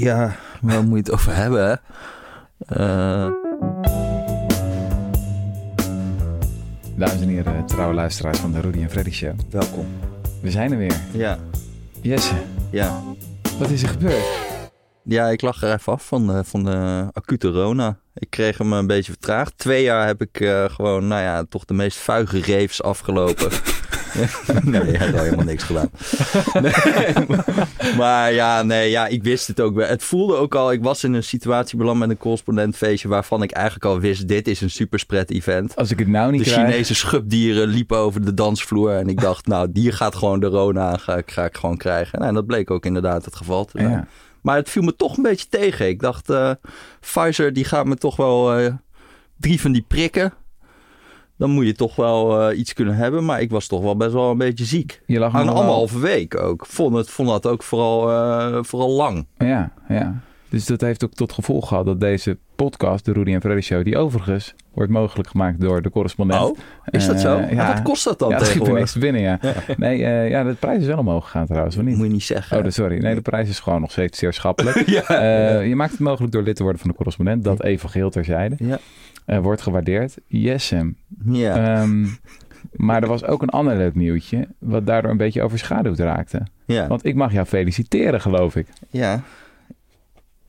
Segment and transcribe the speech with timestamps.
[0.00, 1.80] Ja, waar moet je het over hebben?
[2.58, 3.28] Eh,
[6.96, 9.34] Dames en heren, trouwe luisteraars van de Rudy en Freddy Show.
[9.50, 9.86] welkom.
[10.42, 11.00] We zijn er weer.
[11.12, 11.38] Ja,
[12.02, 12.34] Jesse,
[12.70, 13.02] ja.
[13.58, 14.24] wat is er gebeurd?
[15.02, 17.98] Ja, ik lag er even af van de, van de acute Rona.
[18.14, 19.58] Ik kreeg hem een beetje vertraagd.
[19.58, 23.50] Twee jaar heb ik eh, gewoon, nou ja, toch de meest vuige reefs afgelopen.
[24.64, 25.90] nee, ik heb helemaal niks gedaan.
[26.62, 26.72] Nee,
[28.00, 29.88] maar ja, nee, ja, ik wist het ook wel.
[29.88, 33.08] Het voelde ook al, ik was in een situatie beland met een correspondentfeestje...
[33.08, 35.76] waarvan ik eigenlijk al wist, dit is een superspread event.
[35.76, 36.68] Als ik het nou niet De krijg...
[36.68, 38.90] Chinese schubdieren liepen over de dansvloer.
[38.90, 42.18] En ik dacht, nou, die gaat gewoon de Rona ga ik, ga ik gewoon krijgen.
[42.18, 43.90] Nou, en dat bleek ook inderdaad het geval te zijn.
[43.90, 44.06] Ja.
[44.40, 45.88] Maar het viel me toch een beetje tegen.
[45.88, 46.50] Ik dacht, eh,
[47.00, 48.72] Pfizer die gaat me toch wel eh,
[49.36, 50.32] drie van die prikken.
[51.38, 53.24] Dan moet je toch wel eh, iets kunnen hebben.
[53.24, 55.00] Maar ik was toch wel best wel een beetje ziek.
[55.06, 56.66] Je lag Aan anderhalve week ook.
[56.66, 59.26] Vond, het, vond dat ook vooral, eh, vooral lang.
[59.38, 60.20] Ja, ja.
[60.48, 63.84] Dus dat heeft ook tot gevolg gehad dat deze podcast, de Rudy en Freddy Show,
[63.84, 66.42] die overigens wordt mogelijk gemaakt door de correspondent.
[66.42, 66.56] Oh,
[66.90, 67.36] is dat zo?
[67.36, 67.72] Eh, Maar ja.
[67.74, 69.38] wat kost dat dan ja, het schiet niks binnen, ja.
[69.76, 71.96] Nee, ja, de prijs is wel omhoog gegaan trouwens, of niet?
[71.96, 72.56] Moet je niet zeggen.
[72.58, 72.98] Oh, dat- sorry.
[72.98, 74.86] Nee, de prijs is gewoon nog steeds zeer schappelijk.
[75.08, 75.58] ja.
[75.60, 77.44] Je maakt het mogelijk door lid te worden van de correspondent.
[77.44, 78.54] Dat even geheel terzijde.
[78.58, 78.78] Ja.
[79.26, 80.16] Eh, wordt gewaardeerd.
[80.26, 80.96] Yes, Sam.
[81.24, 81.76] ja.
[81.80, 82.06] Ehm,
[82.86, 86.42] maar er was ook een ander leuk nieuwtje, wat daardoor een beetje overschaduwd raakte.
[86.64, 86.86] ja.
[86.86, 88.66] Want ik mag jou feliciteren, geloof ik.
[88.90, 89.22] ja.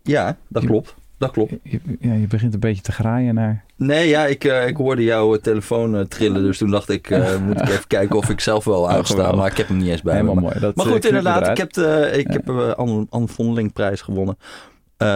[0.03, 0.95] Ja, dat Je- klopt.
[1.17, 1.53] Dat klopt.
[1.63, 3.63] Je, ja, je begint een beetje te graaien naar...
[3.75, 6.43] Nee, ja, ik, eh, ik hoorde jouw eh, telefoon trillen.
[6.43, 7.09] Dus toen dacht ik,
[7.41, 9.29] moet ik even kijken of ik zelf wel uitsta.
[9.31, 10.41] Oh, maar ik heb hem niet eens bij Helemaal me.
[10.41, 10.59] mooi.
[10.59, 11.47] Dat, Maar goed, inderdaad.
[11.47, 12.33] Ik heb, de, ik Ja.
[12.33, 14.37] heb een Anne, Anne Vondeling-prijs gewonnen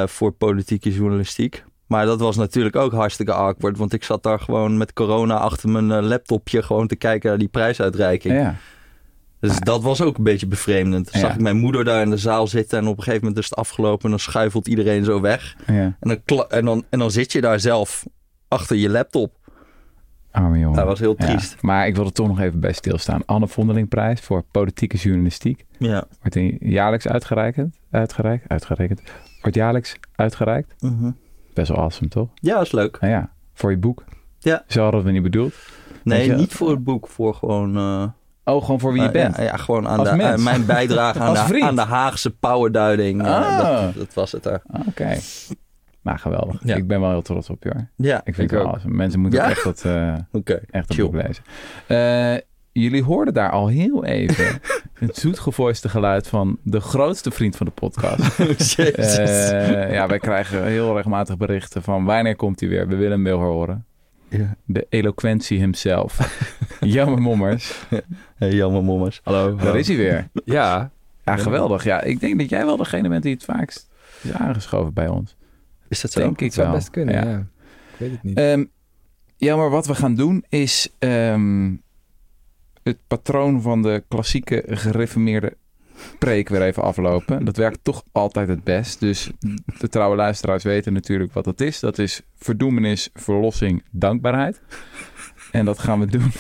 [0.06, 1.64] voor politieke journalistiek.
[1.92, 3.78] Maar dat was natuurlijk ook hartstikke awkward.
[3.78, 7.38] Want ik zat daar gewoon met corona achter mijn eh, laptopje gewoon te kijken naar
[7.38, 8.34] die prijsuitreiking.
[8.34, 8.56] Ja,
[9.40, 11.12] Dus dat was ook een beetje bevreemdend.
[11.12, 11.28] Dan Ja.
[11.28, 13.50] zag ik mijn moeder daar in de zaal zitten en op een gegeven moment is
[13.50, 15.56] het afgelopen en dan schuifelt iedereen zo weg.
[15.68, 15.74] ja.
[16.00, 18.06] En dan, en dan, en dan zit je daar zelf
[18.48, 19.36] achter je laptop.
[20.32, 20.76] Arme jongen.
[20.78, 21.26] Dat was heel Ja.
[21.26, 21.62] triest.
[21.62, 23.26] Maar ik wil er toch nog even bij stilstaan.
[23.26, 25.66] Anne Vondelingprijs voor politieke journalistiek.
[25.78, 26.04] Ja.
[26.22, 27.58] Wordt jaarlijks uitgereikt.
[27.92, 28.44] Uitgereikt?
[28.48, 29.02] Uitgerekend.
[29.42, 30.74] Wordt jaarlijks uitgereikt.
[30.80, 31.12] Mhm.
[31.62, 32.30] Best wel awesome, toch?
[32.36, 32.98] Ja, dat is leuk.
[33.00, 34.04] Nou ja, voor je boek.
[34.40, 34.64] Ja.
[34.68, 35.54] Zo hadden we het niet bedoeld.
[36.04, 37.78] Nee, niet voor het boek, voor gewoon...
[37.78, 38.04] eh,
[38.44, 39.38] Oh, gewoon voor wie je eh, bent.
[39.38, 43.22] Ja, ja, gewoon aan de, aan mijn bijdrage aan de, aan de Haagse powerduiding.
[43.22, 43.28] eh,
[43.60, 43.82] Ah.
[43.84, 44.62] dat, dat was het daar.
[44.88, 45.18] Oké.
[46.02, 46.62] Maar geweldig.
[46.64, 46.76] Ja.
[46.76, 47.88] Ik ben wel heel trots op je hoor.
[47.96, 48.94] Ja, Ik vind ik het wel awesome.
[48.94, 51.44] Mensen moeten echt dat, eh, Oké, echt dat boek lezen.
[52.74, 54.46] Jullie hoorden daar al heel even
[54.94, 58.38] het zoetgevoiste geluid van de grootste vriend van de podcast.
[58.76, 59.18] Jezus.
[59.18, 62.88] Eh, ja, wij krijgen heel regelmatig berichten van wanneer komt hij weer?
[62.88, 63.86] We willen hem wel horen.
[64.30, 64.56] ja.
[64.66, 66.40] De eloquentie himself.
[66.80, 67.84] Jammer mommers.
[68.36, 69.20] Hey, jammer mommers.
[69.24, 69.56] Hallo.
[69.56, 70.28] Daar is hij weer.
[70.46, 70.92] Ja.
[71.26, 71.84] Ja, geweldig.
[71.84, 73.90] Ja, ik denk dat jij wel degene bent die het vaakst
[74.22, 75.36] is aangeschoven bij ons.
[75.88, 76.20] Is dat zo?
[76.20, 76.76] Denk ik Het zou wel.
[76.76, 77.30] best kunnen, Ja.
[77.32, 77.38] ja.
[77.38, 78.38] Ik weet het niet.
[78.38, 78.66] Ehm,
[79.38, 81.74] ja, maar wat we gaan doen is ehm,
[82.84, 85.58] het patroon van de klassieke gereformeerde
[86.20, 87.46] preek weer even aflopen.
[87.46, 89.00] Dat werkt toch altijd het best.
[89.00, 89.32] Dus
[89.80, 91.80] de trouwe luisteraars weten natuurlijk wat dat is.
[91.80, 94.62] Dat is verdoemenis, verlossing, dankbaarheid.
[95.52, 96.32] En dat gaan we doen.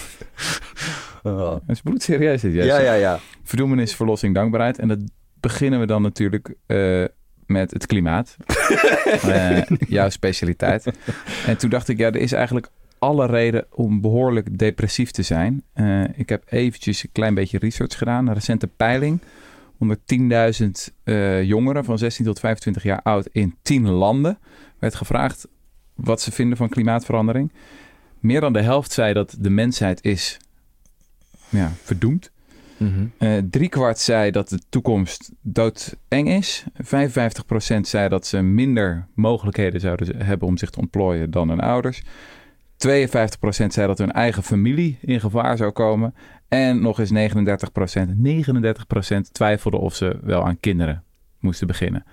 [1.24, 1.40] Oh.
[1.50, 2.54] Dat is bloedserieus dit.
[2.54, 3.20] Ja, ja, ja.
[3.44, 4.80] Verdoemenis, verlossing, dankbaarheid.
[4.80, 5.00] En dat
[5.40, 7.04] beginnen we dan natuurlijk eh,
[7.46, 8.36] met het klimaat.
[9.22, 10.92] Eh, jouw specialiteit.
[11.46, 12.70] En toen dacht ik, ja, er is eigenlijk
[13.02, 15.64] alle reden om behoorlijk depressief te zijn.
[15.74, 18.28] Eh, ik heb eventjes een klein beetje research gedaan.
[18.28, 19.22] Een recente peiling.
[19.78, 24.38] Onder 10.000 eh, jongeren van 16 tot 25 jaar oud in 10 landen
[24.80, 25.48] werd gevraagd
[25.96, 27.52] wat ze vinden van klimaatverandering.
[28.20, 30.38] Meer dan de helft zei dat de mensheid is
[31.50, 32.32] ja, verdoemd.
[32.78, 33.06] Mhm.
[33.18, 36.64] Eh driekwart zei dat de toekomst doodeng is.
[36.82, 42.02] 55% zei dat ze minder mogelijkheden zouden hebben om zich te ontplooien dan hun ouders.
[42.88, 46.14] 52% zei dat hun eigen familie in gevaar zou komen.
[46.48, 51.04] En nog eens 39%, 39% twijfelde of ze wel aan kinderen
[51.40, 52.04] moesten beginnen.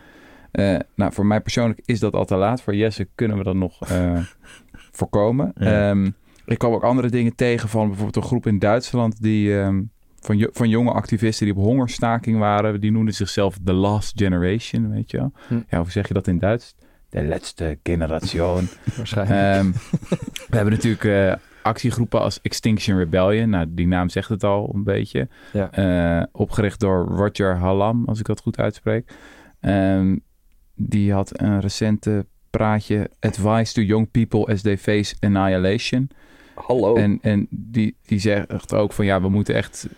[0.51, 2.63] Eh, nou, voor mij persoonlijk is dat al te laat.
[2.63, 4.19] Voor Jesse kunnen we dat nog eh,
[4.99, 5.53] voorkomen.
[5.55, 5.91] Ja.
[5.91, 6.11] Ehm,
[6.47, 9.83] ik kwam ook andere dingen tegen van bijvoorbeeld een groep in Duitsland die ehm,
[10.21, 12.81] van, van jonge activisten die op hongerstaking waren.
[12.81, 15.33] Die noemden zichzelf The Last Generation, weet je wel.
[15.49, 15.61] Hm.
[15.69, 16.75] Ja, hoe zeg je dat in Duits?
[17.11, 18.69] De laatste generation.
[18.97, 19.41] Waarschijnlijk.
[19.41, 19.71] Ehm,
[20.49, 21.33] we hebben natuurlijk eh,
[21.63, 23.51] actiegroepen als Extinction Rebellion.
[23.51, 25.29] Nou, die naam zegt het al een beetje.
[25.53, 25.71] Ja.
[25.71, 29.13] Eh, opgericht door Roger Hallam, als ik dat goed uitspreek.
[29.61, 30.17] Ehm,
[30.75, 36.11] die had een recente praatje Advice to Young People as They Face Annihilation.
[36.55, 36.97] Hallo.
[36.97, 39.89] En, en die, die zegt ook van ja, we moeten echt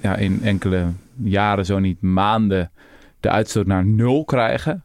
[0.00, 2.70] ja, in enkele jaren, zo niet maanden,
[3.20, 4.84] de uitstoot naar nul krijgen.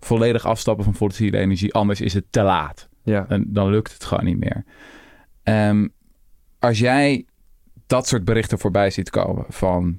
[0.00, 2.88] Volledig afstappen van fossiele energie, anders is het te laat.
[3.02, 3.26] Ja.
[3.28, 4.64] En dan lukt het gewoon niet meer.
[5.42, 5.88] Ehm,
[6.58, 7.26] als jij
[7.86, 9.98] dat soort berichten voorbij ziet komen van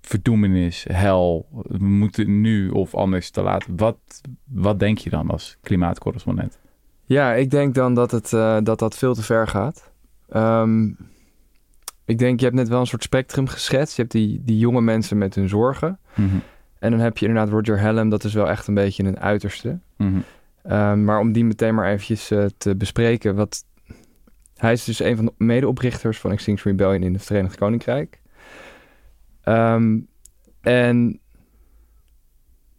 [0.00, 3.66] verdoemenis, hel, we moeten nu of anders te laat.
[3.76, 3.98] Wat,
[4.44, 6.58] wat denk je dan als klimaatcorrespondent?
[7.04, 9.92] Ja, ik denk dan dat het, eh, dat, dat veel te ver gaat.
[10.28, 10.90] Ehm,
[12.04, 13.96] ik denk, je hebt net wel een soort spectrum geschetst.
[13.96, 15.98] Je hebt die, die jonge mensen met hun zorgen.
[16.14, 16.36] Mhm.
[16.78, 19.78] En dan heb je inderdaad Roger Hallam, dat is wel echt een beetje een uiterste.
[19.96, 20.18] Mhm.
[20.62, 23.34] Ehm, maar om die meteen maar eventjes eh, te bespreken.
[23.34, 23.64] Wat,
[24.56, 28.20] hij is dus een van de medeoprichters van Extinction Rebellion in het Verenigd Koninkrijk.
[29.42, 29.98] Ehm,
[30.60, 31.20] en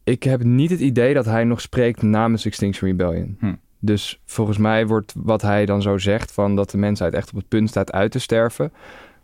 [0.04, 3.38] ik heb niet het idee dat hij nog spreekt namens Extinction Rebellion.
[3.40, 3.54] Hm.
[3.80, 6.31] Dus volgens mij wordt wat hij dan zo zegt...
[6.31, 8.74] van dat de mensheid echt op het punt staat uit te sterven...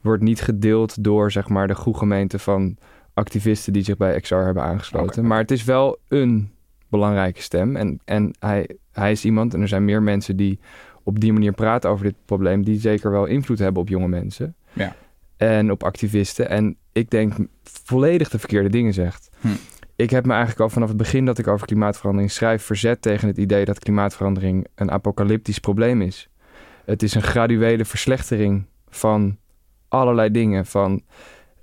[0.02, 2.78] wordt niet gedeeld door zeg maar, de groegemeente van
[3.16, 3.74] activisten...
[3.74, 5.28] die zich bij XR hebben aangesloten.
[5.28, 6.52] Maar het is wel een
[6.90, 7.76] belangrijke stem.
[7.76, 10.60] En, en hij, hij is iemand, en er zijn meer mensen die
[11.04, 12.64] op die manier praten over dit probleem...
[12.64, 14.56] die zeker wel invloed hebben op jonge mensen.
[14.74, 14.96] Ja.
[15.38, 16.50] En op activisten.
[16.50, 17.34] En ik denk
[17.64, 19.30] volledig de verkeerde dingen zegt.
[19.40, 19.48] Hm.
[19.96, 22.64] Ik heb me eigenlijk al vanaf het begin dat ik over klimaatverandering schrijf...
[22.64, 26.30] verzet tegen het idee dat klimaatverandering een apocalyptisch probleem is.
[26.86, 29.38] Het is een graduele verslechtering van
[29.88, 30.66] allerlei dingen.
[30.66, 31.02] Van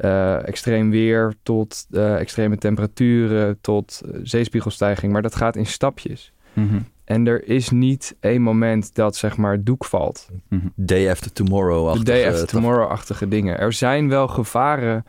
[0.03, 5.13] eh, extreem weer tot eh, extreme temperaturen tot eh, zeespiegelstijging.
[5.13, 6.33] Maar dat gaat in stapjes.
[6.53, 6.79] Mhm.
[7.05, 10.29] En er is niet één moment dat zeg maar doek valt.
[10.49, 10.67] Mhm.
[10.75, 11.93] Day after tomorrow.
[11.93, 13.59] De day after tomorrow-achtige dingen.
[13.59, 15.05] Er zijn wel gevaren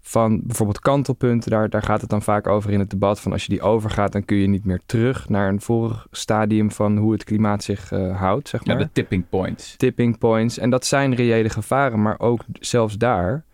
[0.00, 1.50] van bijvoorbeeld kantelpunten.
[1.50, 3.20] Daar, daar gaat het dan vaak over in het debat.
[3.20, 6.70] Van als je die overgaat, dan kun je niet meer terug naar een vorig stadium
[6.70, 8.82] van hoe het klimaat zich eh, houdt, zeg Ja, maar.
[8.82, 9.76] de tipping points.
[9.76, 10.58] Tipping points.
[10.58, 12.02] En dat zijn reële gevaren.
[12.02, 13.44] Maar ook zelfs daar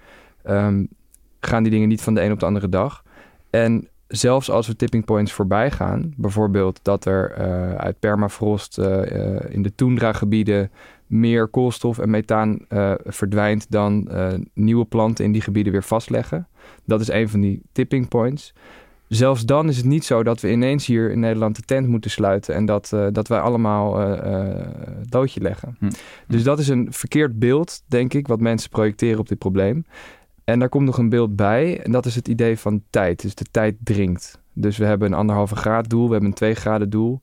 [0.45, 0.85] ehm,
[1.41, 3.03] gaan die dingen niet van de een op de andere dag.
[3.51, 9.35] En zelfs als we tipping points voorbij gaan, bijvoorbeeld dat er eh, uit permafrost eh,
[9.35, 10.71] eh, in de toendra-gebieden
[11.07, 12.59] meer koolstof en methaan
[13.05, 14.09] verdwijnt dan
[14.55, 16.49] nieuwe planten in die gebieden weer vastleggen.
[16.85, 18.55] Dat is een van die tipping points.
[19.09, 22.11] Zelfs dan is het niet zo dat we ineens hier in Nederland de tent moeten
[22.11, 24.17] sluiten en dat, dat wij allemaal
[25.09, 25.77] doodje leggen.
[25.79, 25.91] Hm.
[26.29, 29.85] Dus dat is een verkeerd beeld, denk ik, wat mensen projecteren op dit probleem.
[30.45, 31.81] En daar komt nog een beeld bij.
[31.81, 33.23] En dat is het idee van tijd.
[33.23, 34.41] Dus de tijd dringt.
[34.53, 36.05] Dus we hebben een anderhalve graad doel.
[36.05, 37.21] We hebben een twee graden doel.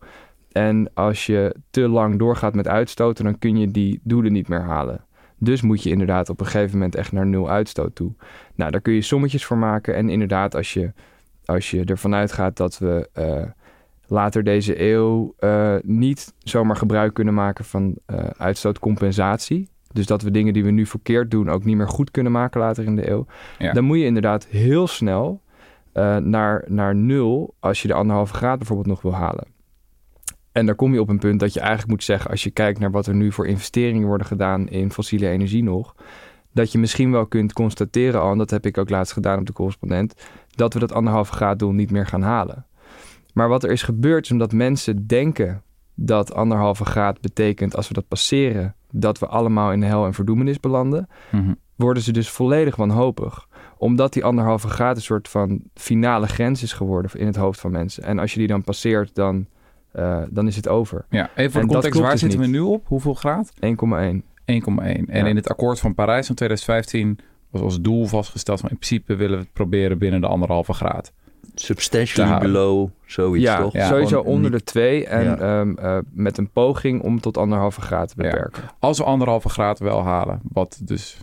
[0.51, 4.62] En als je te lang doorgaat met uitstoten, dan kun je die doelen niet meer
[4.62, 5.04] halen.
[5.38, 8.12] Dus moet je inderdaad op een gegeven moment echt naar nul uitstoot toe.
[8.56, 9.95] Nou, daar kun je sommetjes voor maken.
[9.95, 10.92] En inderdaad, als je,
[11.45, 13.44] als je ervan uitgaat dat we eh,
[14.07, 19.69] later deze eeuw eh, niet zomaar gebruik kunnen maken van eh, uitstootcompensatie.
[19.94, 22.59] Dus dat we dingen die we nu verkeerd doen ook niet meer goed kunnen maken
[22.59, 23.25] later in de eeuw.
[23.57, 23.74] Ja.
[23.74, 25.41] Dan moet je inderdaad heel snel
[25.91, 29.47] eh, naar, naar nul als je de anderhalve graad bijvoorbeeld nog wil halen.
[30.51, 32.80] En daar kom je op een punt dat je eigenlijk moet zeggen, als je kijkt
[32.80, 35.95] naar wat er nu voor investeringen worden gedaan in fossiele energie nog,
[36.53, 39.45] dat je misschien wel kunt constateren al, en dat heb ik ook laatst gedaan op
[39.45, 40.13] de correspondent,
[40.50, 42.65] dat we dat anderhalve graad doel niet meer gaan halen.
[43.33, 45.63] Maar wat er is gebeurd is omdat mensen denken
[45.95, 50.13] dat anderhalve graad betekent als we dat passeren, dat we allemaal in de hel en
[50.13, 51.53] verdoemenis belanden, Mhm.
[51.75, 53.47] worden ze dus volledig wanhopig.
[53.77, 57.71] Omdat die anderhalve graad een soort van finale grens is geworden in het hoofd van
[57.71, 58.03] mensen.
[58.03, 59.45] En als je die dan passeert, dan,
[59.91, 60.98] eh, dan is het over.
[60.98, 61.17] 1,1.
[61.19, 62.88] Ja, even voor En de context, waar dus zitten we nu op?
[62.88, 63.51] Hoeveel graad?
[63.60, 65.08] 1,1.
[65.10, 65.25] En Ja.
[65.25, 67.19] in het akkoord van Parijs van 2015
[67.50, 71.13] was als doel vastgesteld van in principe willen we het proberen binnen de anderhalve graad.
[71.56, 73.74] Substantially below, zoiets ja, toch?
[73.74, 75.06] Ja, sowieso Gewoon onder niet- de twee.
[75.08, 75.38] En Ja.
[75.38, 78.29] ehm, eh, met een poging om tot anderhalve graad te Ja.
[78.29, 78.63] beperken.
[78.79, 81.18] Als we anderhalve graad wel halen, wat dus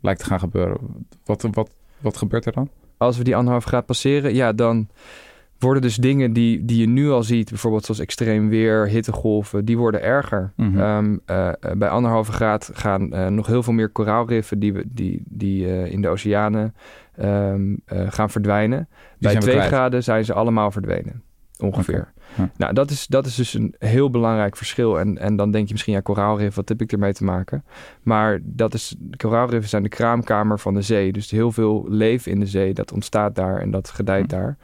[0.00, 0.78] lijkt te gaan gebeuren,
[1.24, 2.68] wat, wat, wat gebeurt er dan?
[2.96, 4.88] Als we die anderhalve graad passeren, ja, dan
[5.58, 9.78] worden dus dingen die, die je nu al ziet, bijvoorbeeld zoals extreem weer, hittegolven, die
[9.78, 10.52] worden erger.
[10.56, 10.78] Mhm.
[10.78, 15.22] Ehm, eh, bij anderhalve graad gaan eh, nog heel veel meer koraalriffen die, we, die,
[15.24, 16.74] die eh, in de oceanen
[17.16, 18.88] ehm, eh, gaan verdwijnen.
[19.18, 21.22] bij twee graden zijn ze allemaal verdwenen,
[21.58, 22.12] ongeveer.
[22.36, 22.50] Ja.
[22.56, 25.00] Nou, dat is, dat is dus een heel belangrijk verschil.
[25.00, 27.64] En, en dan denk je misschien, ja, koraalrif, wat heb ik ermee te maken?
[28.02, 31.12] Maar dat is, koraalriffen zijn de kraamkamer van de zee.
[31.12, 34.38] Dus heel veel leven in de zee, dat ontstaat daar en dat gedijt Hm.
[34.38, 34.56] daar.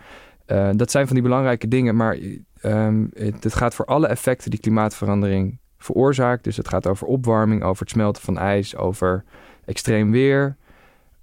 [0.44, 2.18] Eh, dat zijn van die belangrijke dingen, maar
[2.60, 6.44] ehm, het, het gaat voor alle effecten die klimaatverandering veroorzaakt.
[6.44, 9.24] Dus het gaat over opwarming, over het smelten van ijs, over
[9.64, 10.56] extreem weer.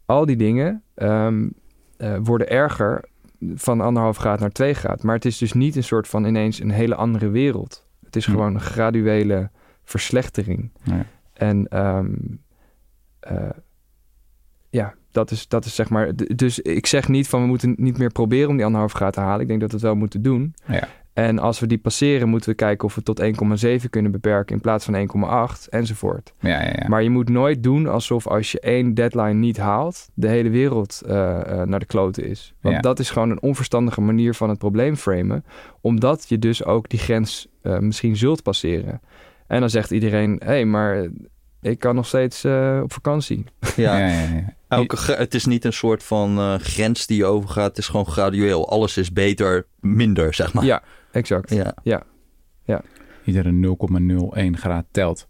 [0.05, 1.49] Al die dingen ehm,
[1.97, 3.09] eh, worden erger
[3.55, 5.03] van anderhalf graad naar twee graad.
[5.03, 7.85] Maar het is dus niet een soort van ineens een hele andere wereld.
[8.05, 8.31] Het is Hm.
[8.31, 9.49] gewoon een graduele
[9.83, 10.71] verslechtering.
[10.83, 11.05] Ja.
[11.33, 12.13] En ehm,
[13.19, 13.49] eh,
[14.69, 16.11] ja, dat is, dat is zeg maar.
[16.35, 19.19] Dus ik zeg niet van we moeten niet meer proberen om die anderhalf graad te
[19.19, 19.41] halen.
[19.41, 20.53] Ik denk dat we het wel moeten doen.
[20.67, 20.87] Ja.
[21.13, 23.21] En als we die passeren, moeten we kijken of we tot
[23.81, 24.93] 1,7 kunnen beperken in plaats van
[25.63, 26.31] 1,8 enzovoort.
[26.39, 26.87] Ja, ja, ja.
[26.87, 31.01] Maar je moet nooit doen alsof als je één deadline niet haalt, de hele wereld
[31.07, 32.53] eh, eh, naar de kloten is.
[32.61, 32.81] Want Ja.
[32.81, 35.45] dat is gewoon een onverstandige manier van het probleem framen,
[35.81, 39.01] omdat je dus ook die grens eh, misschien zult passeren.
[39.47, 41.07] En dan zegt iedereen, hé, hey, maar
[41.61, 43.43] ik kan nog steeds eh, op vakantie.
[43.75, 43.97] Ja.
[43.99, 44.53] ja, ja, ja.
[44.77, 47.67] Elke, het is niet een soort van eh, grens die je overgaat.
[47.67, 48.69] Het is gewoon gradueel.
[48.69, 50.63] Alles is beter, minder, zeg maar.
[50.65, 51.49] Ja, exact.
[51.83, 52.03] Ja.
[53.25, 53.75] Iedere
[54.53, 55.27] 0,01 graad telt.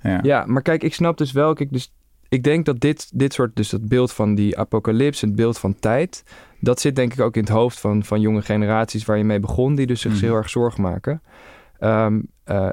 [0.00, 0.18] Ja.
[0.22, 1.54] Ja, maar kijk, ik snap dus wel.
[1.54, 1.92] Kijk, dus
[2.28, 5.74] ik denk dat dit, dit soort, dus dat beeld van die apocalyps, het beeld van
[5.80, 6.22] tijd,
[6.60, 9.40] dat zit denk ik ook in het hoofd van, van jonge generaties waar je mee
[9.40, 10.24] begon, die dus zich Mhm.
[10.24, 11.22] heel erg zorgen maken.
[11.78, 12.68] Ehm, eh,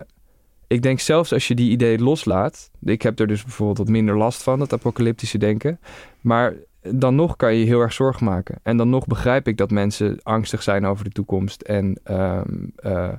[0.72, 4.18] ik denk zelfs als je die idee loslaat, ik heb er dus bijvoorbeeld wat minder
[4.18, 5.80] last van, dat apocalyptische denken,
[6.22, 8.60] maar dan nog kan je heel erg zorgen maken.
[8.64, 12.44] En dan nog begrijp ik dat mensen angstig zijn over de toekomst en ehm,
[12.76, 13.10] eh,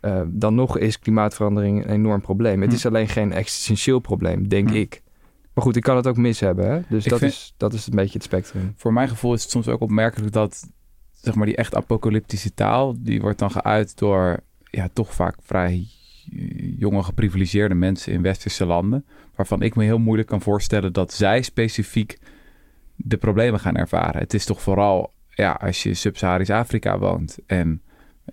[0.00, 2.60] eh, dan nog is klimaatverandering een enorm probleem.
[2.60, 2.76] Het Hm.
[2.76, 4.74] is alleen geen existentieel probleem, denk Hm.
[4.74, 5.02] ik.
[5.54, 6.70] Maar goed, ik kan het ook mis hebben.
[6.70, 6.80] Hè?
[6.88, 8.74] Dus Ik dat, vind- is, dat is een beetje het spectrum.
[8.76, 10.66] Voor mijn gevoel is het soms ook opmerkelijk dat
[11.12, 15.86] zeg maar, die echt apocalyptische taal, die wordt dan geuit door ja, toch vaak vrij
[16.78, 19.04] jonge geprivilegeerde mensen in westerse landen,
[19.34, 22.18] waarvan ik me heel moeilijk kan voorstellen dat zij specifiek
[22.96, 24.20] de problemen gaan ervaren.
[24.20, 27.82] Het is toch vooral ja, als je in Sub-Saharisch Afrika woont en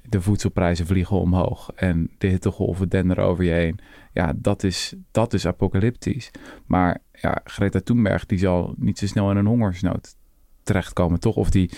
[0.01, 3.79] de voedselprijzen vliegen omhoog en de hittegolven denderen over je heen.
[4.13, 6.31] Ja, dat is, dat is apocalyptisch.
[6.65, 10.15] Maar ja, Greta Thunberg die zal niet zo snel in een hongersnood
[10.63, 11.36] terechtkomen, toch?
[11.36, 11.70] Of die,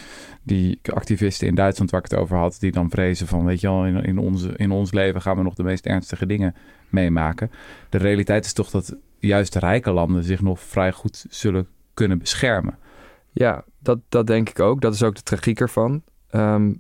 [0.44, 3.68] die activisten in Duitsland waar ik het over had, die dan vrezen van, weet je
[3.68, 6.56] wel, in, in, onze, in ons leven gaan we nog de meest ernstige dingen
[6.90, 7.52] meemaken.
[7.90, 12.18] De realiteit is toch dat juist de rijke landen zich nog vrij goed zullen kunnen
[12.18, 12.78] beschermen.
[13.32, 14.82] Ja, dat, dat denk ik ook.
[14.82, 16.04] Dat is ook de tragiek ervan.
[16.30, 16.74] Ehm,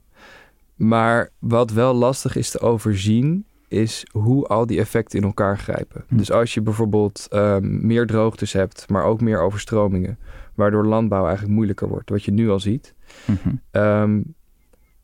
[0.75, 6.03] maar wat wel lastig is te overzien, is hoe al die effecten in elkaar grijpen.
[6.07, 6.17] Hm.
[6.17, 10.19] Dus als je bijvoorbeeld ehm, meer droogtes hebt, maar ook meer overstromingen,
[10.55, 12.95] waardoor landbouw eigenlijk moeilijker wordt, wat je nu al ziet.
[13.25, 13.55] Mhm.
[13.71, 14.21] Ehm,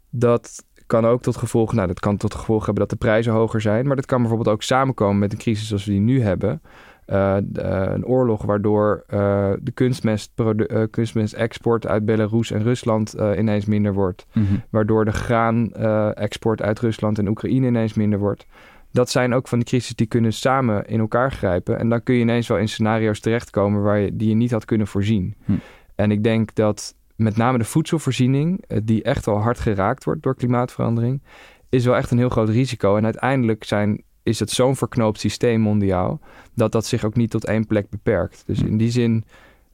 [0.10, 3.62] dat kan ook tot gevolg, nou, dat kan tot gevolg hebben dat de prijzen hoger
[3.62, 3.88] zijn.
[3.88, 6.62] Maar dat kan bijvoorbeeld ook samenkomen met een crisis zoals we die nu hebben.
[7.06, 13.94] Eh, eh, een oorlog waardoor eh, de eh, kunstmestexport uit Belarus en Rusland ineens minder
[13.94, 14.26] wordt.
[14.34, 14.46] Mhm.
[14.70, 18.46] Waardoor de graanexport uit Rusland en Oekraïne ineens minder wordt.
[18.92, 21.80] Dat zijn ook van die crisis die kunnen samen in elkaar grijpen.
[21.80, 24.66] En dan kun je ineens wel in scenario's terechtkomen waar je, die je niet had
[24.66, 25.36] kunnen voorzien.
[25.46, 25.52] Hm.
[25.96, 30.24] En ik denk dat met name de voedselvoorziening, eh, die echt wel hard geraakt wordt
[30.24, 31.22] door klimaatverandering,
[31.70, 32.96] is wel echt een heel groot risico.
[32.96, 36.20] En uiteindelijk zijn, is het zo'n verknoopt systeem mondiaal,
[36.54, 38.44] dat dat zich ook niet tot één plek beperkt.
[38.46, 38.66] Dus Hm.
[38.66, 39.24] in die zin,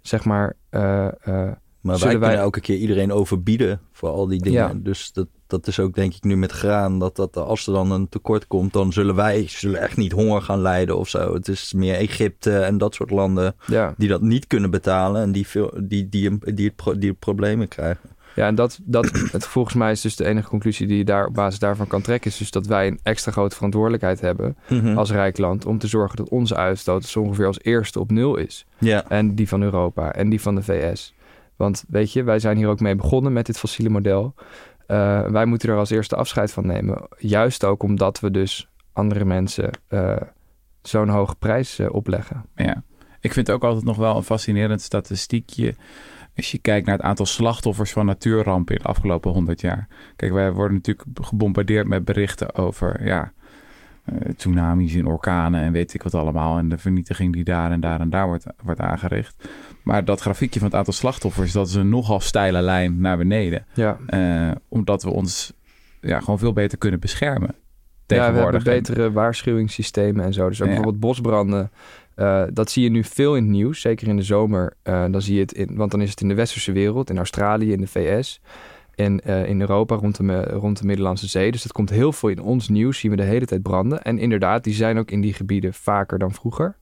[0.01, 1.51] zeg maar, eh, eh,
[1.87, 4.67] Maar wij Zullen kunnen wij- elke keer iedereen overbieden voor al die dingen.
[4.67, 4.73] Ja.
[4.75, 6.99] Dus dat, dat is ook denk ik nu met graan.
[6.99, 10.41] Dat, dat als er dan een tekort komt, dan zullen wij zullen echt niet honger
[10.41, 11.33] gaan lijden of zo.
[11.33, 13.93] Het is meer Egypte en dat soort landen ja.
[13.97, 15.21] die dat niet kunnen betalen.
[15.21, 18.09] En die, veel, die, die, die, die problemen krijgen.
[18.35, 21.25] Ja, en dat, dat het, volgens mij is dus de enige conclusie die je daar
[21.27, 24.97] op basis daarvan kan trekken, is dus dat wij een extra grote verantwoordelijkheid hebben Mhm.
[24.97, 28.35] als rijk land om te zorgen dat onze uitstoot zo ongeveer als eerste op nul
[28.35, 28.65] is.
[28.77, 31.13] Ja, En die van Europa en die van de VS.
[31.57, 34.33] Want weet je, wij zijn hier ook mee begonnen met dit fossiele model.
[34.87, 37.07] Eh, wij moeten er als eerste afscheid van nemen.
[37.17, 40.15] Juist ook omdat we dus andere mensen eh,
[40.81, 42.45] zo'n hoge prijs eh, opleggen.
[42.55, 42.83] Ja.
[43.19, 45.75] Ik vind het ook altijd nog wel een fascinerend statistiekje.
[46.35, 49.87] Als je kijkt naar het aantal slachtoffers van natuurrampen in de afgelopen 100 jaar.
[50.15, 53.33] Kijk, wij worden natuurlijk gebombardeerd met berichten over ja,
[54.37, 56.57] tsunamis en orkanen en weet ik wat allemaal.
[56.57, 59.49] En de vernietiging die daar en daar en daar wordt, wordt aangericht.
[59.83, 63.65] Maar dat grafiekje van het aantal slachtoffers, dat is een nogal steile lijn naar beneden.
[63.73, 65.53] Ja, Eh, omdat we ons
[66.01, 67.55] ja, gewoon veel beter kunnen beschermen.
[68.05, 70.47] ja we hebben betere waarschuwingssystemen en zo.
[70.49, 70.73] Dus ook Ja.
[70.73, 71.71] bijvoorbeeld bosbranden.
[72.15, 74.73] eh, dat zie je nu veel in het nieuws, zeker in de zomer.
[74.83, 77.17] Eh, dan zie je het in, want dan is het in de westerse wereld, in
[77.17, 78.41] Australië, in de VS
[78.97, 81.51] en eh, in Europa rond de, rond de Middellandse Zee.
[81.51, 84.03] Dus dat komt heel veel in ons nieuws, zien we de hele tijd branden.
[84.03, 86.77] En inderdaad, die zijn ook in die gebieden vaker dan vroeger.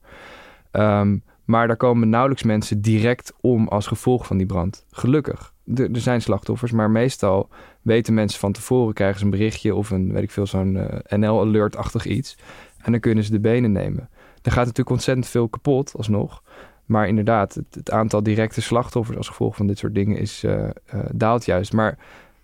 [0.70, 4.86] Ehm, maar daar komen nauwelijks mensen direct om als gevolg van die brand.
[4.90, 5.52] Gelukkig.
[5.74, 7.48] Er- er zijn slachtoffers, maar meestal
[7.82, 11.18] weten mensen van tevoren, krijgen ze een berichtje of een, weet ik veel, zo'n eh,
[11.18, 12.36] NL-alert-achtig iets.
[12.82, 14.08] En dan kunnen ze de benen nemen.
[14.42, 16.42] Er gaat natuurlijk ontzettend veel kapot alsnog.
[16.86, 20.64] Maar inderdaad, het, het aantal directe slachtoffers als gevolg van dit soort dingen is, eh,
[20.64, 20.70] eh,
[21.12, 21.72] daalt juist.
[21.72, 21.98] Maar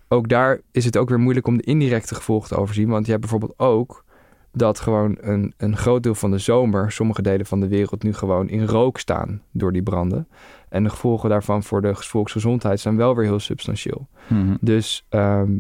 [0.09, 2.89] ook daar is het ook weer moeilijk om de indirecte gevolgen te overzien.
[2.89, 4.05] Want je hebt bijvoorbeeld ook
[4.53, 8.15] dat gewoon een, een groot deel van de zomer, sommige delen van de wereld nu
[8.15, 10.29] gewoon in rook staan door die branden.
[10.69, 14.09] En de gevolgen daarvan voor de volksgezondheid zijn wel weer heel substantieel.
[14.29, 14.57] Mhm.
[14.61, 15.51] Dus ehm,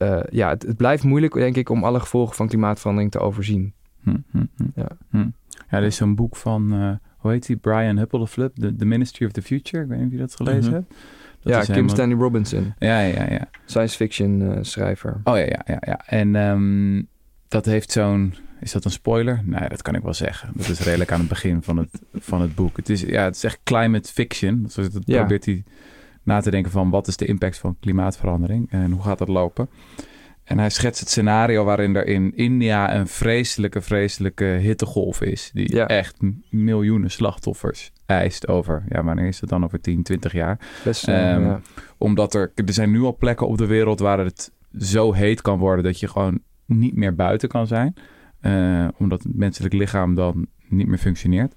[0.00, 3.74] eh, ja, het, het blijft moeilijk, denk ik, om alle gevolgen van klimaatverandering te overzien.
[4.02, 4.64] Hm, hm, hm.
[4.74, 4.88] Ja.
[5.10, 7.56] Ja, er is zo'n boek van, hoe heet die?
[7.56, 9.82] Brian Huppeleflip, The, The Ministry of the Future.
[9.82, 10.72] Ik weet niet of je dat gelezen Mhm.
[10.72, 10.94] hebt.
[11.42, 13.48] Dat ja, Kim helemaal- Stanley Robinson, Ja, ja, ja.
[13.64, 15.20] science fiction eh, schrijver.
[15.24, 15.78] Oh ja, ja, ja.
[15.80, 16.00] ja.
[16.06, 17.02] En ehm,
[17.48, 18.34] dat heeft zo'n...
[18.60, 19.42] Is dat een spoiler?
[19.44, 20.50] Nee, dat kan ik wel zeggen.
[20.54, 22.76] Dat is redelijk aan het begin van het, van het boek.
[22.76, 24.62] Het is, ja, het is echt climate fiction.
[24.74, 25.18] Dus Ja.
[25.18, 25.64] probeert hij
[26.22, 26.90] na te denken van...
[26.90, 29.68] wat is de impact van klimaatverandering en hoe gaat dat lopen?
[30.50, 35.50] En hij schetst het scenario waarin er in India een vreselijke, vreselijke hittegolf is.
[35.52, 35.86] Die Ja.
[35.86, 36.16] echt
[36.50, 38.84] miljoenen slachtoffers eist over...
[38.88, 39.64] Ja, wanneer is het dan?
[39.64, 41.60] Over 10, 20 jaar Best, eh, Ehm, ja.
[41.98, 45.58] omdat er, er zijn nu al plekken op de wereld waar het zo heet kan
[45.58, 47.94] worden dat je gewoon niet meer buiten kan zijn.
[48.40, 51.54] Eh, omdat het menselijk lichaam dan niet meer functioneert.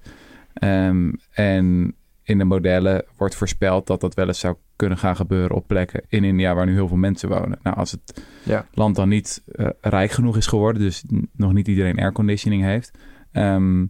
[0.54, 5.56] Ehm, en in de modellen wordt voorspeld dat dat wel eens zou kunnen gaan gebeuren
[5.56, 7.58] op plekken in India waar nu heel veel mensen wonen.
[7.62, 8.66] Nou, als het Ja.
[8.72, 12.98] land dan niet eh, rijk genoeg is geworden, dus nog niet iedereen airconditioning heeft,
[13.32, 13.80] ehm,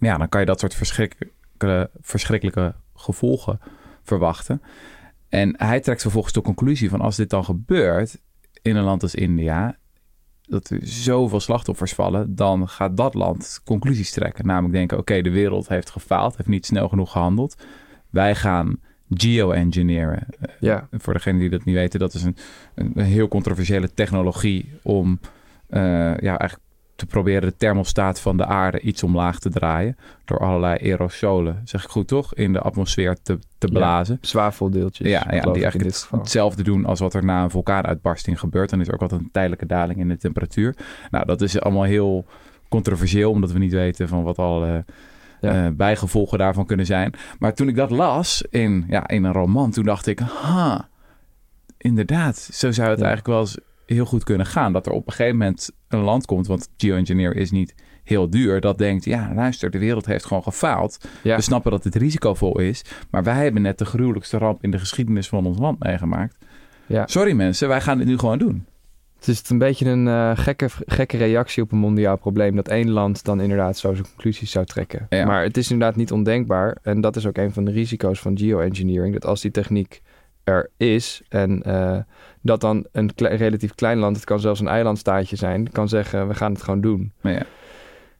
[0.00, 3.60] ja, dan kan je dat soort verschrikkelijke, verschrikkelijke gevolgen
[4.02, 4.62] verwachten.
[5.28, 8.22] En hij trekt vervolgens de conclusie van als dit dan gebeurt
[8.62, 9.76] in een land als India,
[10.42, 14.46] dat er zoveel slachtoffers vallen, dan gaat dat land conclusies trekken.
[14.46, 17.64] Namelijk denken, oké, de wereld heeft gefaald, heeft niet snel genoeg gehandeld.
[18.10, 20.26] Wij gaan geoengineeren.
[20.40, 20.88] Eh, ja.
[20.90, 22.36] Voor degenen die dat niet weten, dat is een,
[22.74, 25.20] een, heel controversiële technologie om
[25.68, 25.80] eh,
[26.16, 26.60] ja, eigenlijk
[26.96, 29.96] te proberen de thermostaat van de aarde iets omlaag te draaien.
[30.24, 33.78] Door allerlei aerosolen, zeg ik goed toch, in de atmosfeer te, te Ja.
[33.78, 34.18] blazen.
[34.20, 35.08] Zwaveldeeltjes.
[35.08, 38.70] Ja, ja die eigenlijk het- hetzelfde doen als wat er na een vulkaanuitbarsting gebeurt.
[38.70, 40.74] Dan is er ook altijd een tijdelijke daling in de temperatuur.
[41.10, 42.26] Nou, dat is allemaal heel
[42.68, 44.74] controversieel, omdat we niet weten van wat al eh,
[45.40, 45.64] Ja.
[45.66, 47.12] eh, bijgevolgen daarvan kunnen zijn.
[47.38, 50.88] Maar toen ik dat las in, ja, in een roman, toen dacht ik, ha,
[51.78, 53.04] inderdaad, zo zou het Ja.
[53.06, 54.72] eigenlijk wel eens heel goed kunnen gaan.
[54.72, 57.74] Dat er op een gegeven moment een land komt, want geoengineer is niet
[58.04, 61.08] heel duur, dat denkt, ja, luister, de wereld heeft gewoon gefaald.
[61.22, 61.36] Ja.
[61.36, 64.78] We snappen dat het risicovol is, maar wij hebben net de gruwelijkste ramp in de
[64.78, 66.36] geschiedenis van ons land meegemaakt.
[66.86, 67.06] Ja.
[67.06, 68.66] Sorry mensen, wij gaan dit nu gewoon doen.
[69.16, 72.56] Het is een beetje een eh, gekke, gekke reactie op een mondiaal probleem.
[72.56, 75.06] Dat één land dan inderdaad zo zijn conclusies zou trekken.
[75.08, 75.26] Ja.
[75.26, 76.76] Maar het is inderdaad niet ondenkbaar.
[76.82, 79.12] En dat is ook een van de risico's van geoengineering.
[79.12, 80.02] Dat als die techniek
[80.44, 81.98] er is en eh,
[82.42, 86.28] dat dan een kle- relatief klein land, het kan zelfs een eilandstaatje zijn, kan zeggen
[86.28, 87.12] we gaan het gewoon doen.
[87.20, 87.42] Ja,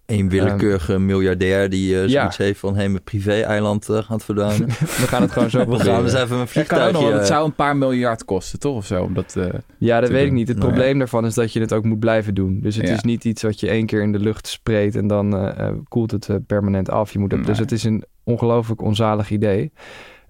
[0.07, 2.19] Een willekeurige miljardair die eh, Ehm, ja.
[2.21, 2.77] zoiets heeft van...
[2.77, 4.69] hé, mijn privé-eiland eh, gaat verdwijnen.
[5.03, 7.03] We gaan het gewoon zo We gaan eens even een het, kan ook nog, vliegtuigje...
[7.03, 8.77] want het zou een paar miljard kosten, toch?
[8.77, 9.37] Of zo, omdat...
[9.37, 9.47] eh,
[9.79, 10.49] Ja, dat weet ik niet.
[10.49, 10.75] Het Nou ja.
[10.75, 12.61] probleem daarvan is dat je het ook moet blijven doen.
[12.61, 12.95] Dus het Ja.
[12.95, 15.75] is niet iets wat je één keer in de lucht spreekt en dan eh, eh,
[15.89, 17.13] koelt het eh, permanent af.
[17.13, 19.73] Je moet het, Dus het is een ongelooflijk onzalig idee.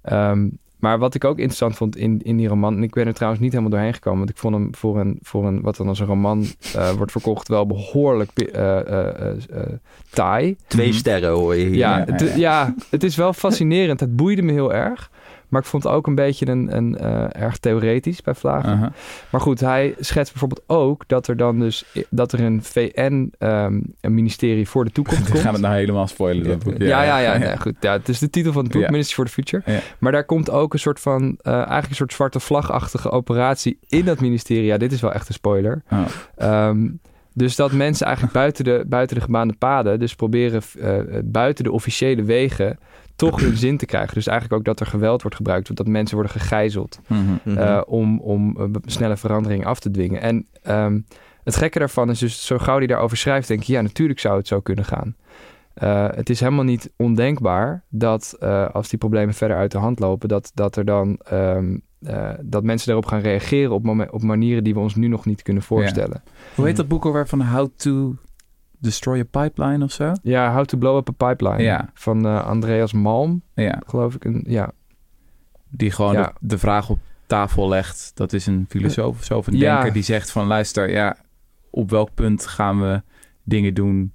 [0.03, 3.15] Ehm, maar wat ik ook interessant vond in, in die roman, en ik ben er
[3.15, 5.89] trouwens niet helemaal doorheen gekomen, want ik vond hem voor een, voor een wat dan
[5.89, 9.63] als een roman eh, wordt verkocht, wel behoorlijk eh, eh, eh, eh,
[10.11, 10.57] taai.
[10.67, 10.97] Twee Mhm.
[10.97, 11.77] sterren hoor je hier.
[11.77, 12.35] Ja, Ja, het, ja, ja.
[12.37, 14.01] ja, het is wel fascinerend.
[14.01, 15.11] Het boeide me heel erg.
[15.57, 18.93] Maar ik vond het ook een beetje een, een, eh, erg theoretisch bij Vlagen.
[19.31, 23.81] Maar goed, hij schetst bijvoorbeeld ook dat er dan dus dat er een VN ehm,
[24.01, 25.43] een ministerie voor de toekomst We komt.
[25.43, 26.45] gaan het nou helemaal spoilen.
[26.45, 26.75] Dat boek.
[26.79, 27.57] Ja, ja, ja.
[27.57, 27.75] goed.
[27.81, 28.91] Ja, het is de titel van het boek, Ja.
[28.91, 29.81] Ministry for the Future.
[29.99, 34.05] Maar daar komt ook een soort van, eh, eigenlijk een soort zwarte vlagachtige operatie in
[34.05, 34.65] dat ministerie.
[34.67, 35.83] Ja, dit is wel echt een spoiler.
[35.91, 36.01] Oh.
[36.37, 36.89] Ehm,
[37.33, 41.73] dus dat mensen eigenlijk buiten de, buiten de gebaande paden, dus proberen eh, buiten de
[41.73, 42.79] officiële wegen,
[43.17, 44.15] toch hun zin te krijgen.
[44.15, 47.21] Dus eigenlijk ook dat er geweld wordt gebruikt, dat mensen worden gegijzeld Mhm.
[47.45, 47.59] Mhm.
[47.59, 50.21] eh, om, om een snelle verandering af te dwingen.
[50.21, 51.01] En ehm,
[51.45, 54.37] het gekke daarvan is dus, zo gauw die daarover schrijft, denk ik, ja, natuurlijk zou
[54.37, 55.17] het zo kunnen gaan.
[55.75, 59.99] Eh, het is helemaal niet ondenkbaar dat eh, als die problemen verder uit de hand
[59.99, 64.65] lopen, dat, dat er dan ehm, eh, dat mensen daarop gaan reageren op, op manieren
[64.65, 66.23] die we ons nu nog niet kunnen voorstellen.
[66.55, 68.15] Hoe heet dat boek alweer van How to
[68.79, 70.13] Destroy a Pipeline of zo?
[70.23, 71.91] Ja, How to Blow Up a Pipeline Ja.
[71.95, 74.25] van eh, Andreas Malm, Ja, geloof ik.
[74.25, 74.71] Een, ja.
[75.69, 76.23] die gewoon Ja.
[76.25, 78.11] de, de vraag op tafel legt.
[78.15, 79.75] Dat is een filosoof of zo, of een Ja.
[79.75, 80.47] denker die zegt van...
[80.47, 81.17] luister, ja,
[81.71, 83.03] op welk punt gaan we
[83.45, 84.13] dingen doen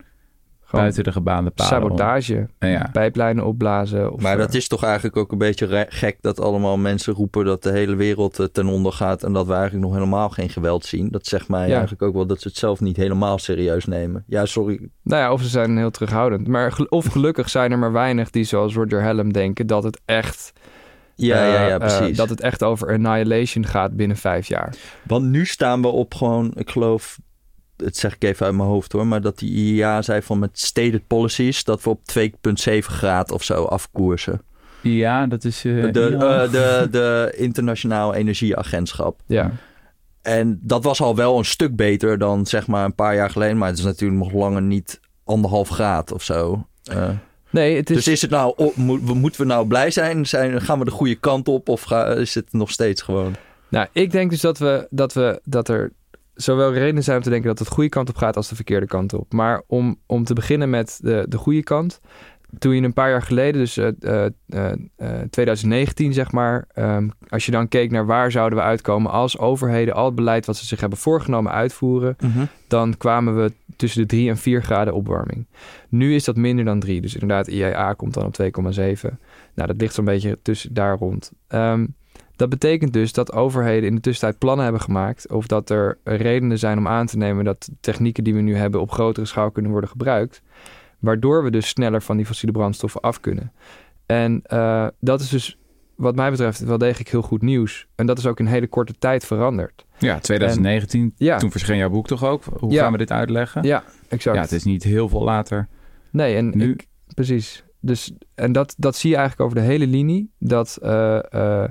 [0.71, 1.73] Gewoon buiten de gebaande paden?
[1.73, 2.89] sabotage, Ja.
[2.91, 4.13] pijplijnen opblazen.
[4.13, 7.45] Of, Maar dat eh, is toch eigenlijk ook een beetje gek dat allemaal mensen roepen
[7.45, 10.49] dat de hele wereld eh, ten onder gaat en dat we eigenlijk nog helemaal geen
[10.49, 11.10] geweld zien.
[11.10, 11.71] Dat zegt mij Ja.
[11.71, 14.23] eigenlijk ook wel dat ze het zelf niet helemaal serieus nemen.
[14.27, 14.89] Ja, sorry.
[15.03, 16.47] Nou ja, of ze zijn heel terughoudend.
[16.47, 20.01] Maar gel- of gelukkig zijn er maar weinig die zoals Roger Helm denken dat het
[20.05, 20.53] echt,
[21.15, 22.17] Ja, ja, ja, eh, precies.
[22.17, 24.73] dat het echt over annihilation gaat binnen vijf jaar.
[25.03, 27.19] Want nu staan we op gewoon, ik geloof,
[27.84, 30.60] het zeg ik even uit mijn hoofd hoor, maar dat die IEA zei van met
[30.60, 34.41] stated policies dat we op 2,7 graden of zo afkoersen.
[34.82, 35.65] Ja, dat is...
[35.65, 36.44] eh, de, ja.
[36.44, 39.20] eh, de, de Internationaal Energieagentschap.
[39.26, 39.52] Ja,
[40.22, 43.58] En dat was al wel een stuk beter dan zeg maar een paar jaar geleden.
[43.58, 46.65] Maar het is natuurlijk nog langer niet anderhalf graad of zo.
[46.94, 47.10] Uh,
[47.50, 47.96] nee, het is...
[47.96, 50.26] Dus is het nou, oh, moeten we nou blij zijn?
[50.26, 50.62] zijn?
[50.62, 53.36] Gaan we de goede kant op of ga, is het nog steeds gewoon...
[53.70, 55.91] Nou, ik denk dus dat, we, dat, we, dat er
[56.34, 58.56] zowel redenen zijn om te denken dat het de goede kant op gaat als de
[58.56, 59.34] verkeerde kant op.
[59.34, 62.00] Maar om, om te beginnen met de, de goede kant.
[62.60, 63.88] Toen je een paar jaar geleden, dus uh,
[64.48, 64.72] uh,
[65.30, 69.94] 2019 zeg maar, um, als je dan keek naar waar zouden we uitkomen als overheden
[69.94, 72.46] al het beleid wat ze zich hebben voorgenomen uitvoeren, Mhm.
[72.67, 75.48] dan kwamen we tussen de 3 en 4 graden opwarming.
[75.89, 79.20] Nu is dat minder dan 3, dus inderdaad IEA komt dan op 2,7.
[79.56, 81.32] Nou, dat ligt zo'n beetje tussen daar rond.
[81.50, 81.96] Um,
[82.41, 85.32] dat betekent dus dat overheden in de tussentijd plannen hebben gemaakt.
[85.32, 88.82] Of dat er redenen zijn om aan te nemen dat technieken die we nu hebben
[88.82, 90.41] op grotere schaal kunnen worden gebruikt.
[90.99, 93.51] Waardoor we dus sneller van die fossiele brandstoffen af kunnen.
[94.06, 95.58] En uh, dat is dus
[95.95, 97.88] wat mij betreft wel degelijk heel goed nieuws.
[97.95, 99.86] En dat is ook in hele korte tijd veranderd.
[99.97, 101.01] Ja, 2019.
[101.01, 101.38] En, ja.
[101.38, 102.43] Toen verscheen jouw boek toch ook?
[102.60, 102.84] Hoe ja.
[102.84, 103.63] gaan we dit uitleggen?
[103.63, 104.36] Ja, exact.
[104.36, 105.67] Ja, het is niet heel veel later.
[106.12, 106.71] Nee, en nu...
[106.71, 107.63] Ik, precies.
[107.80, 110.32] Dus, en dat, dat zie je eigenlijk over de hele linie.
[110.39, 111.63] Dat uh, uh,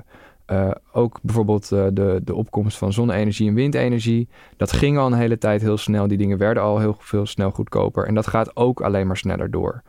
[0.51, 4.27] uh, ook bijvoorbeeld uh, de, de opkomst van zonne-energie en windenergie.
[4.57, 6.07] Dat ging al een hele tijd heel snel.
[6.07, 8.05] Die dingen werden al heel veel snel goedkoper.
[8.07, 9.81] En dat gaat ook alleen maar sneller door.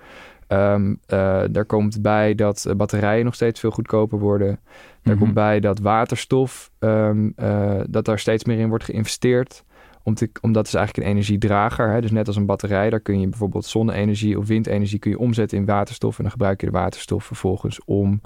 [0.49, 4.61] Um, uh, daar komt bij dat batterijen nog steeds veel goedkoper worden.
[5.03, 5.25] Daar Mhm.
[5.25, 7.33] komt bij dat waterstof, um,
[7.89, 9.65] dat daar steeds meer in wordt geïnvesteerd.
[10.03, 11.91] Om te, omdat is eigenlijk een energiedrager.
[11.91, 12.01] Hè?
[12.01, 15.59] Dus net als een batterij, daar kun je bijvoorbeeld zonne-energie of windenergie kun je omzetten
[15.59, 16.17] in waterstof.
[16.17, 18.21] En dan gebruik je de waterstof vervolgens om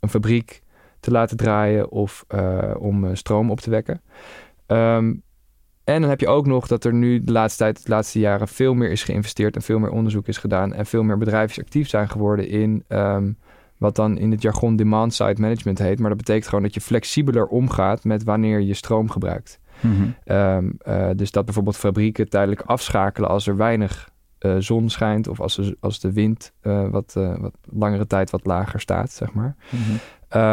[0.00, 0.62] een fabriek
[1.00, 4.00] te laten draaien of uh, om uh, stroom op te wekken.
[4.66, 5.22] Um,
[5.84, 8.48] en dan heb je ook nog dat er nu de laatste tijd, de laatste jaren,
[8.48, 11.88] veel meer is geïnvesteerd en veel meer onderzoek is gedaan en veel meer bedrijven actief
[11.88, 13.38] zijn geworden in um,
[13.78, 15.98] wat dan in het jargon demand-side management heet.
[15.98, 19.60] Maar dat betekent gewoon dat je flexibeler omgaat met wanneer je stroom gebruikt.
[19.80, 20.14] Mm-hmm.
[20.24, 24.10] Um, uh, dus dat bijvoorbeeld fabrieken tijdelijk afschakelen als er weinig
[24.40, 28.46] uh, zon schijnt of als, er, als de wind uh, wat, wat langere tijd wat
[28.46, 29.56] lager staat, zeg maar.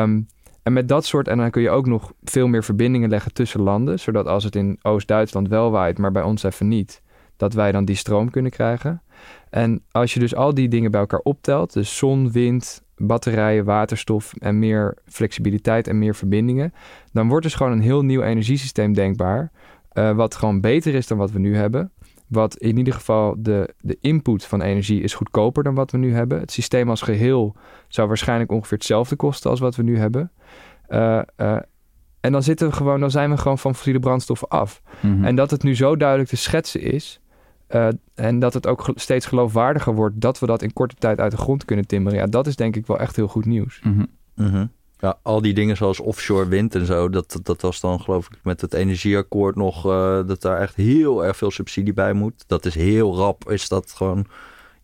[0.01, 0.27] Um,
[0.67, 3.61] en met dat soort, en dan kun je ook nog veel meer verbindingen leggen tussen
[3.61, 7.01] landen, zodat als het in Oost-Duitsland wel waait, maar bij ons even niet,
[7.37, 9.01] dat wij dan die stroom kunnen krijgen.
[9.49, 14.33] En als je dus al die dingen bij elkaar optelt, dus zon, wind, batterijen, waterstof
[14.39, 16.73] en meer flexibiliteit en meer verbindingen,
[17.11, 19.51] dan wordt dus gewoon een heel nieuw energiesysteem denkbaar,
[19.93, 21.91] uh, wat gewoon beter is dan wat we nu hebben.
[22.27, 26.13] Wat in ieder geval de, de input van energie is goedkoper dan wat we nu
[26.13, 26.39] hebben.
[26.39, 27.55] Het systeem als geheel
[27.87, 30.31] zou waarschijnlijk ongeveer hetzelfde kosten als wat we nu hebben.
[30.89, 31.57] Uh, uh,
[32.19, 34.81] en dan zitten we gewoon, dan zijn we gewoon van fossiele brandstoffen af.
[35.01, 35.25] Mm-hmm.
[35.25, 37.21] En dat het nu zo duidelijk te schetsen is.
[37.69, 41.31] Uh, en dat het ook steeds geloofwaardiger wordt dat we dat in korte tijd uit
[41.31, 42.19] de grond kunnen timmeren.
[42.19, 43.81] Ja, dat is denk ik wel echt heel goed nieuws.
[43.83, 44.71] Mm-hmm.
[44.99, 48.39] Ja, al die dingen zoals offshore wind en zo, dat, dat was dan geloof ik
[48.43, 52.43] met het energieakkoord nog, uh, dat daar echt heel erg veel subsidie bij moet.
[52.47, 54.19] Dat is heel rap, is dat gewoon...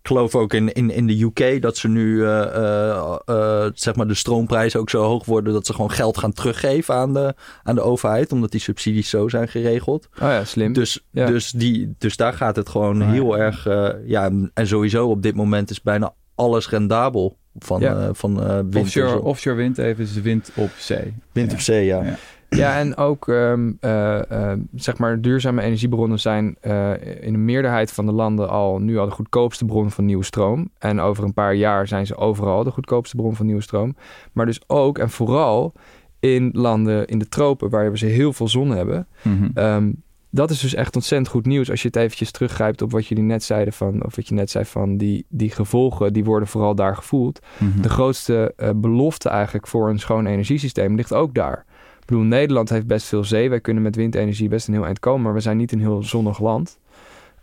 [0.02, 3.96] Ik geloof ook in, in, in de UK dat ze nu uh, uh, uh, zeg
[3.96, 7.36] maar de stroomprijzen ook zo hoog worden dat ze gewoon geld gaan teruggeven aan de,
[7.64, 10.10] aan de overheid, omdat die subsidies zo zijn geregeld.
[10.14, 10.74] Oh ja, slim.
[10.74, 11.26] Dus, ja.
[11.26, 13.64] dus, die, dus daar gaat het gewoon oh, heel erg.
[14.06, 17.98] ja, en sowieso op dit moment is bijna alles rendabel van, Ja.
[17.98, 19.22] uh, van uh, wind.
[19.22, 21.14] Offshore, wind even is de wind op zee.
[21.32, 21.56] Wind Ja.
[21.56, 22.04] op zee, ja.
[22.04, 22.16] Ja.
[22.50, 27.92] Ja, en ook ehm, eh, eh, zeg maar duurzame energiebronnen zijn eh, in de meerderheid
[27.92, 30.70] van de landen al nu al de goedkoopste bron van nieuwe stroom.
[30.80, 33.96] En over een paar jaar zijn ze overal de goedkoopste bron van nieuwe stroom.
[34.32, 35.74] Maar dus ook en vooral
[36.20, 39.08] in landen in de tropen waar we ze heel veel zon hebben.
[39.22, 39.50] Mhm.
[39.54, 39.92] Ehm,
[40.36, 43.24] dat is dus echt ontzettend goed nieuws als je het eventjes teruggrijpt op wat jullie
[43.24, 46.76] net zeiden van, of wat je net zei van die, die gevolgen, die worden vooral
[46.76, 47.40] daar gevoeld.
[47.58, 47.82] Mhm.
[47.82, 51.66] De grootste eh, belofte eigenlijk voor een schoon energiesysteem ligt ook daar.
[52.00, 53.50] Ik bedoel, Nederland heeft best veel zee.
[53.50, 56.04] Wij kunnen met windenergie best een heel eind komen, maar we zijn niet een heel
[56.04, 56.80] zonnig land.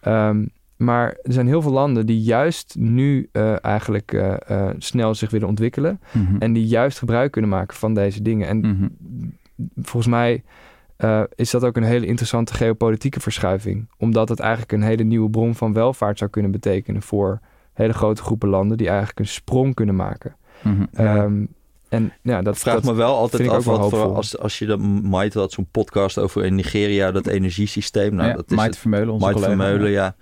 [0.07, 5.15] Um, maar er zijn heel veel landen die juist nu uh, eigenlijk uh, uh, snel
[5.15, 6.01] zich willen ontwikkelen.
[6.13, 6.37] Mhm.
[6.39, 8.49] En die juist gebruik kunnen maken van deze dingen.
[8.49, 8.89] En Mhm.
[9.77, 10.43] volgens mij
[11.05, 13.89] uh, is dat ook een hele interessante geopolitieke verschuiving.
[13.97, 17.41] Omdat het eigenlijk een hele nieuwe bron van welvaart zou kunnen betekenen voor
[17.73, 20.37] hele grote groepen landen die eigenlijk een sprong kunnen maken.
[20.93, 21.23] Ja.
[21.25, 21.49] Um,
[21.89, 24.79] en ja, dat Vraag dat me wel altijd af wat voor, als, als je dat
[25.03, 28.15] Maite had zo'n podcast over in Nigeria dat energiesysteem.
[28.15, 29.63] Nou, ja, dat is Maite het- Vermeulen, onze Maite collega.
[29.63, 30.15] Vermeulen, ja.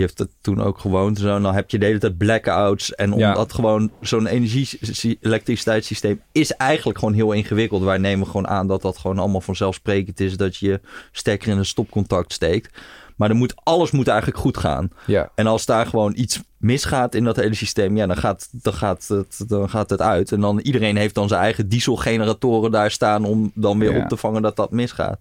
[0.00, 1.18] Heeft het toen ook gewoond.
[1.18, 1.36] Zo.
[1.36, 2.94] En dan heb je de hele tijd blackouts.
[2.94, 3.28] En Ja.
[3.28, 7.82] omdat gewoon zo'n energie-elektriciteitssysteem is eigenlijk gewoon heel ingewikkeld.
[7.82, 10.36] Wij nemen gewoon aan dat dat gewoon allemaal vanzelfsprekend is.
[10.36, 10.80] Dat je
[11.12, 12.78] stekker in een stopcontact steekt.
[13.16, 14.90] Maar er moet, alles moet eigenlijk goed gaan.
[15.06, 18.72] Ja, En als daar gewoon iets misgaat in dat hele systeem, ja, dan gaat, dan,
[18.72, 20.32] gaat het, dan gaat het uit.
[20.32, 24.02] En dan iedereen heeft dan zijn eigen dieselgeneratoren daar staan om dan weer Ja.
[24.02, 25.18] op te vangen dat dat misgaat.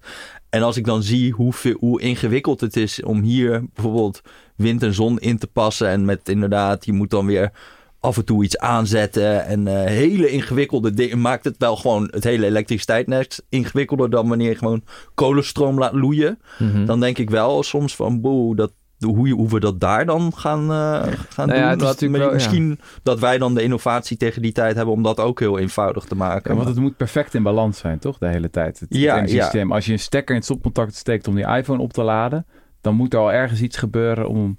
[0.50, 4.22] En als ik dan zie hoe, veel, hoe ingewikkeld het is om hier bijvoorbeeld
[4.60, 5.88] wind en zon in te passen.
[5.88, 7.52] En met inderdaad, je moet dan weer
[8.00, 9.46] af en toe iets aanzetten.
[9.46, 11.22] En eh, hele ingewikkelde dingen.
[11.22, 14.84] Maakt het wel gewoon het hele elektriciteitsnet ingewikkelder dan wanneer je gewoon
[15.16, 16.40] kolenstroom laat loeien.
[16.60, 16.86] Mhm.
[16.86, 20.32] Dan denk ik wel soms van boe, dat, hoe, je- hoe we dat daar dan
[20.36, 21.80] gaan, eh, gaan Nou ja, doen.
[21.88, 22.32] Dat- ja.
[22.34, 26.04] misschien dat wij dan de innovatie tegen die tijd hebben om dat ook heel eenvoudig
[26.04, 26.50] te maken.
[26.52, 28.18] Ja, want het moet perfect in balans zijn, toch?
[28.18, 28.80] De hele tijd.
[28.80, 29.72] Het, Ja, het energiesysteem.
[29.72, 32.46] Als je een stekker in het stopcontact steekt om die iPhone op te laden,
[32.82, 34.58] dan moet er al ergens iets gebeuren om.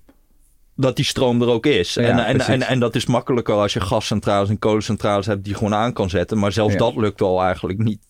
[0.75, 1.95] dat die stroom er ook is.
[1.95, 5.53] Ja, en, en, en, en dat is makkelijker als je gascentrales en kolencentrales hebt die
[5.53, 6.39] je gewoon aan kan zetten.
[6.39, 6.79] Maar zelfs Ja.
[6.79, 8.01] dat lukt al eigenlijk niet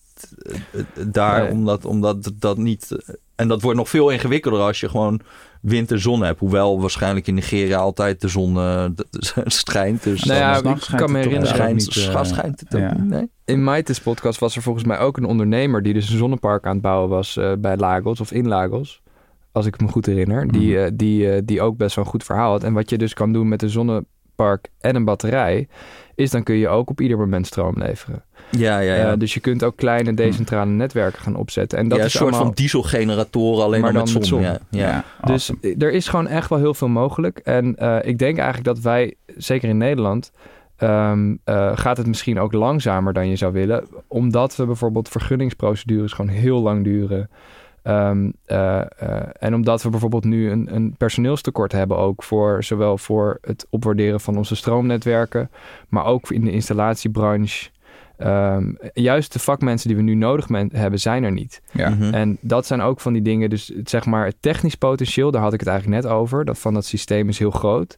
[0.43, 1.51] eh, eh, daar, Nee.
[1.51, 2.91] omdat, omdat dat niet...
[2.91, 5.21] eh, En dat wordt nog veel ingewikkelder als je gewoon
[5.61, 6.39] wind en zon hebt.
[6.39, 8.85] Hoewel waarschijnlijk in Nigeria altijd de zon eh,
[9.45, 10.03] schijnt.
[10.03, 12.93] Dus Nou ja, ik schijnt kan me herinneren- schijnt, niet, eh, schijnt het ook ja.
[12.93, 13.29] niet, nee?
[13.45, 16.73] In Maites podcast was er volgens mij ook een ondernemer die dus een zonnepark aan
[16.73, 19.01] het bouwen was eh, bij Lagos of in Lagos.
[19.51, 20.51] Als ik me goed herinner.
[20.51, 20.85] Die, Mhm.
[20.85, 22.63] eh, die, eh, die ook best wel een goed verhaal had.
[22.63, 25.67] En wat je dus kan doen met een zonnepark en een batterij,
[26.15, 28.23] is dan kun je ook op ieder moment stroom leveren.
[28.51, 29.11] Ja, ja, ja.
[29.11, 31.77] Eh, dus je kunt ook kleine decentrale netwerken gaan opzetten.
[31.79, 32.45] En dat ja, een is soort allemaal...
[32.45, 34.19] van dieselgeneratoren alleen Maar dan met zon.
[34.19, 34.41] met zon.
[34.41, 35.03] Ja, ja.
[35.23, 35.75] Dus awesome.
[35.77, 37.37] er is gewoon echt wel heel veel mogelijk.
[37.37, 37.67] En
[38.05, 40.31] ik denk eigenlijk dat wij, zeker in Nederland,
[40.77, 43.83] ehm, eh, gaat het misschien ook langzamer dan je zou willen.
[44.07, 47.29] Omdat we bijvoorbeeld vergunningsprocedures gewoon heel lang duren.
[47.83, 52.97] Ehm, eh, eh, en omdat we bijvoorbeeld nu een, een personeelstekort hebben ook voor zowel
[52.97, 55.49] voor het opwaarderen van onze stroomnetwerken,
[55.89, 57.69] maar ook in de installatiebranche.
[58.17, 61.61] Ehm, juist de vakmensen die we nu nodig hebben, zijn er niet.
[61.71, 61.89] ja.
[61.89, 62.13] Mhm.
[62.13, 65.41] En dat zijn ook van die dingen, dus het, zeg maar het technisch potentieel, daar
[65.41, 66.45] had ik het eigenlijk net over.
[66.45, 67.97] Dat van dat systeem is heel groot.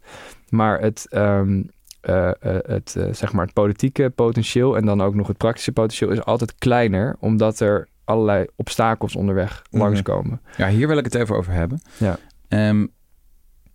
[0.50, 1.62] Maar het, ehm,
[2.02, 6.24] eh, het, zeg maar het politieke potentieel en dan ook nog het praktische potentieel is
[6.26, 9.82] altijd kleiner, omdat er allerlei obstakels onderweg Mhm.
[9.84, 10.42] langskomen.
[10.58, 11.82] Ja, hier wil ik het even over hebben.
[11.98, 12.18] Ja.
[12.48, 12.86] Ehm,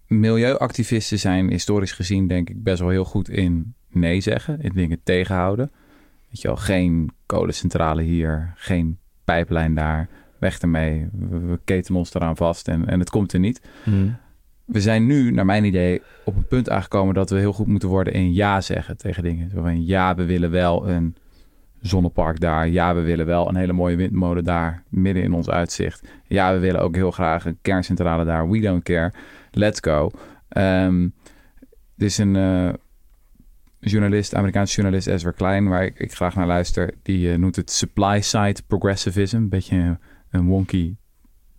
[0.06, 5.00] milieuactivisten zijn historisch gezien denk ik best wel heel goed in nee zeggen, in dingen
[5.02, 5.70] tegenhouden.
[6.28, 11.08] Weet je wel, geen kolencentrale hier, geen pijplijn daar, weg ermee.
[11.12, 13.60] We, we ketenen ons eraan vast en, en het komt er niet.
[14.64, 17.88] We zijn nu, naar mijn idee, op een punt aangekomen dat we heel goed moeten
[17.88, 19.50] worden in ja zeggen tegen dingen.
[19.50, 21.16] Zo van ja, we willen wel een
[21.80, 22.68] zonnepark daar.
[22.68, 26.08] Ja, we willen wel een hele mooie windmolen daar, midden in ons uitzicht.
[26.26, 28.48] Ja, we willen ook heel graag een kerncentrale daar.
[28.50, 29.12] We don't care.
[29.50, 30.10] Let's go.
[30.48, 31.08] Ehm
[31.96, 32.68] er is een eh,
[33.78, 36.94] journalist, Amerikaanse journalist Ezra Klein, waar ik, ik graag naar luister.
[37.02, 39.36] Die eh, noemt het supply-side progressivism.
[39.36, 39.98] Een beetje een,
[40.30, 40.96] een wonky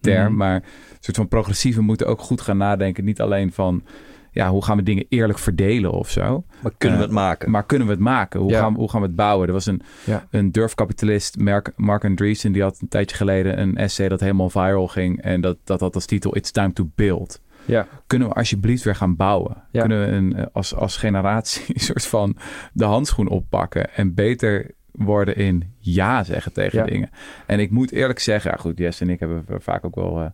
[0.02, 0.36] term, Mhm.
[0.36, 3.04] maar een soort van progressieven moeten ook goed gaan nadenken.
[3.06, 3.84] Niet alleen van,
[4.32, 6.44] ja, hoe gaan we dingen eerlijk verdelen of zo.
[6.62, 7.52] Maar kunnen we Eh, het maken?
[7.52, 8.40] Maar kunnen we het maken?
[8.40, 8.60] Hoe, Ja.
[8.60, 9.48] gaan, we- hoe gaan we het bouwen?
[9.48, 10.28] Er was een, Ja.
[10.30, 14.88] een durfkapitalist, Mark, Mark Andreessen, die had een tijdje geleden een essay dat helemaal viral
[14.88, 15.22] ging.
[15.22, 17.42] En dat, dat had als titel It's Time to Build.
[17.66, 17.88] Ja.
[18.08, 19.64] Kunnen we alsjeblieft weer gaan bouwen?
[19.72, 19.80] Ja.
[19.82, 22.38] Kunnen we een, eh, als, als generatie een soort van
[22.74, 26.86] de handschoen oppakken en beter worden in ja zeggen tegen Ja.
[26.86, 27.10] dingen?
[27.46, 30.18] En ik moet eerlijk zeggen, ja goed, Jess en ik hebben er vaak ook wel
[30.18, 30.32] eh, een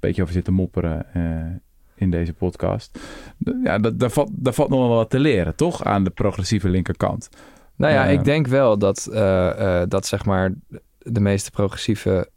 [0.00, 1.22] beetje over zitten mopperen eh,
[1.98, 2.98] in deze podcast.
[3.64, 5.84] Ja, dat- daar valt, daar valt nog wel wat te leren, toch?
[5.84, 7.28] Aan de progressieve linkerkant.
[7.76, 10.52] Nou ja, Eh, ik denk wel dat, eh, eh, dat zeg maar
[10.98, 12.28] de meeste progressieve...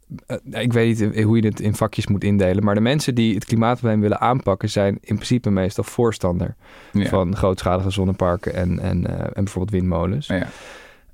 [0.50, 2.64] ik weet niet hoe je het in vakjes moet indelen...
[2.64, 4.70] maar de mensen die het klimaatprobleem willen aanpakken...
[4.70, 6.54] zijn in principe meestal voorstander
[6.92, 7.06] Ja.
[7.08, 10.26] van grootschalige zonneparken en, en, en bijvoorbeeld windmolens.
[10.26, 10.46] Ja.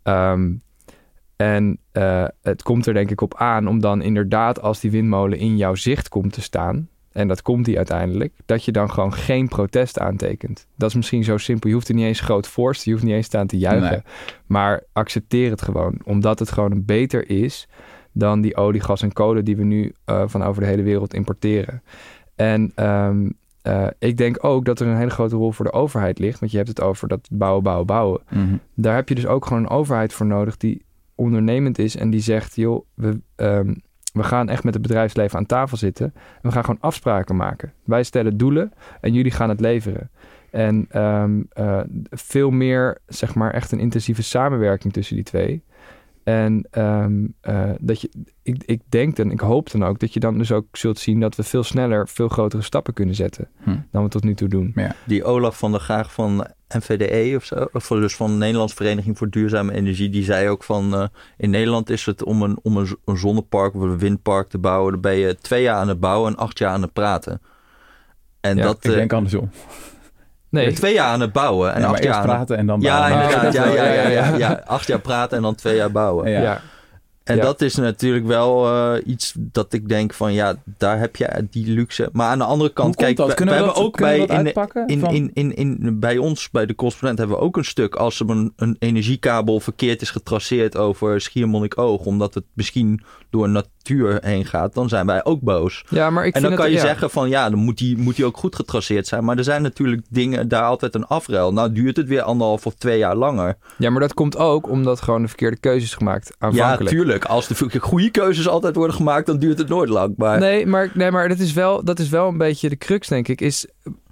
[0.03, 0.53] Ehm,
[1.37, 1.79] en
[2.43, 5.75] het komt er denk ik op aan om dan inderdaad als die windmolen in jouw
[5.75, 9.99] zicht komt te staan, en dat komt die uiteindelijk, dat je dan gewoon geen protest
[9.99, 10.67] aantekent.
[10.77, 11.69] Dat is misschien zo simpel.
[11.69, 13.91] Je hoeft er niet eens groot voor je hoeft niet eens staan te juichen.
[13.91, 14.03] Nee.
[14.47, 17.69] Maar accepteer het gewoon, omdat het gewoon beter is
[18.13, 21.15] dan die olie, gas en kolen die we nu eh, van over de hele wereld
[21.15, 21.83] importeren.
[22.35, 23.31] En ehm,
[23.63, 26.51] eh, ik denk ook dat er een hele grote rol voor de overheid ligt, want
[26.51, 28.57] je hebt het over dat bouwen, bouwen, bouwen Mhm.
[28.75, 32.21] daar heb je dus ook gewoon een overheid voor nodig die ondernemend is en die
[32.21, 33.75] zegt, joh, we, ehm,
[34.19, 37.73] we gaan echt met het bedrijfsleven aan tafel zitten en we gaan gewoon afspraken maken.
[37.85, 40.11] Wij stellen doelen en jullie gaan het leveren.
[40.51, 45.63] En ehm, eh, veel meer, zeg maar, echt een intensieve samenwerking tussen die twee.
[46.25, 48.11] En ehm, eh, dat je,
[48.43, 51.21] ik, ik denk en ik hoop dan ook dat je dan dus ook zult zien
[51.21, 53.77] dat we veel sneller, veel grotere stappen kunnen zetten Hm.
[53.91, 54.73] dan we tot nu toe doen.
[55.05, 59.19] Die Olaf van der Graag van NVDE of zo, of dus van de Nederlandse Vereniging
[59.19, 61.05] voor Duurzame Energie, die zei ook van eh,
[61.37, 65.01] in Nederland is het om een, om een, zonnepark of een windpark te bouwen, dan
[65.01, 67.41] ben je twee jaar aan het bouwen en acht jaar aan het praten.
[68.41, 69.51] En Ja, dat, Ik eh, denk andersom.
[70.51, 72.67] Nee, Twee jaar aan het bouwen en maar acht jaar eerst aan het- praten en
[72.67, 73.31] dan Ja, bouwen.
[73.53, 74.37] ja, ja, ja, ja, ja.
[74.37, 74.63] ja.
[74.67, 76.31] Acht jaar praten en dan twee jaar bouwen.
[76.31, 76.61] Ja.
[77.29, 77.43] En Ja.
[77.43, 81.67] dat is natuurlijk wel eh, iets dat ik denk van ja, daar heb je die
[81.67, 82.09] luxe.
[82.13, 83.27] Maar aan de andere kant, kijk, dat?
[83.27, 84.87] we, hebben dat, ook bij in, uitpakken?
[84.87, 87.95] in, Van- in, in, in, bij ons, bij de correspondent, hebben we ook een stuk
[87.95, 94.19] als er een, een energiekabel verkeerd is getraceerd over Schiermonnikoog, omdat het misschien door natuur
[94.23, 95.85] heen gaat, dan zijn wij ook boos.
[95.89, 96.85] ja, maar ik en dan kan het, je ja.
[96.85, 99.25] zeggen van ja, dan moet die, moet die ook goed getraceerd zijn.
[99.25, 101.53] Maar er zijn natuurlijk dingen, daar altijd een afruil.
[101.53, 103.57] Nou duurt het weer anderhalf of twee jaar langer.
[103.79, 106.97] Ja, maar dat komt ook omdat gewoon de verkeerde keuzes gemaakt Ja, aanvankelijk.
[106.97, 107.25] tuurlijk.
[107.25, 110.15] Als de goede keuzes altijd worden gemaakt, dan duurt het nooit lang.
[110.17, 113.09] Maar Nee, maar, nee, maar dat, is wel, dat is wel een beetje de crux,
[113.09, 113.41] denk ik.
[113.41, 113.67] Is,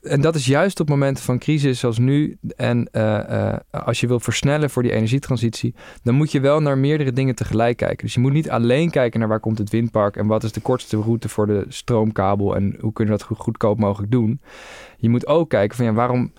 [0.07, 2.37] en dat is juist op momenten van crisis zoals nu.
[2.57, 6.79] En eh, eh, als je wil versnellen voor die energietransitie, dan moet je wel naar
[6.79, 8.05] meerdere dingen tegelijk kijken.
[8.05, 10.61] Dus je moet niet alleen kijken naar waar komt het windpark en wat is de
[10.61, 14.41] kortste route voor de stroomkabel en hoe kunnen we dat goed, goedkoop mogelijk doen.
[14.99, 16.33] Je moet ook kijken van ja, waarom.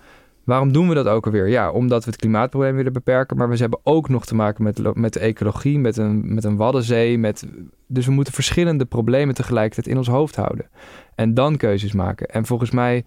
[0.44, 1.48] Waarom doen we dat ook alweer?
[1.48, 3.36] Ja, omdat we het klimaatprobleem willen beperken.
[3.36, 6.56] Maar we hebben ook nog te maken met, met de ecologie, met een, met een
[6.56, 7.18] waddenzee.
[7.18, 7.46] Met,
[7.86, 10.66] dus we moeten verschillende problemen tegelijkertijd in ons hoofd houden.
[11.18, 12.26] En dan keuzes maken.
[12.26, 13.04] En volgens mij,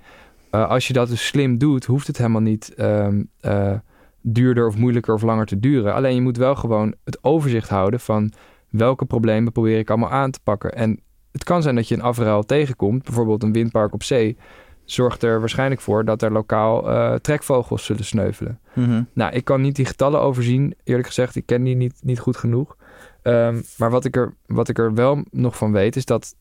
[0.49, 3.73] eh, als je dat dus slim doet, hoeft het helemaal niet ehm, eh,
[4.21, 5.93] duurder of moeilijker of langer te duren.
[5.93, 8.31] Alleen je moet wel gewoon het overzicht houden van
[8.69, 10.71] welke problemen probeer ik allemaal aan te pakken.
[10.73, 10.99] En
[11.31, 14.37] het kan zijn dat je een afruil tegenkomt, bijvoorbeeld een windpark op zee.
[14.85, 18.59] Zorgt er waarschijnlijk voor dat er lokaal eh, trekvogels zullen sneuvelen.
[18.73, 19.03] Mhm.
[19.13, 21.35] Nou, ik kan niet die getallen overzien, eerlijk gezegd.
[21.35, 22.77] Ik ken die niet, niet goed genoeg.
[23.21, 26.35] Ehm, maar wat ik, er, wat ik er wel nog van weet, is dat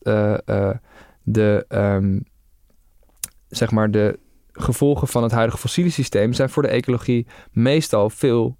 [1.23, 2.19] de, ehm,
[3.47, 4.19] zeg maar de
[4.51, 8.57] gevolgen van het huidige fossiele systeem zijn voor de ecologie meestal veel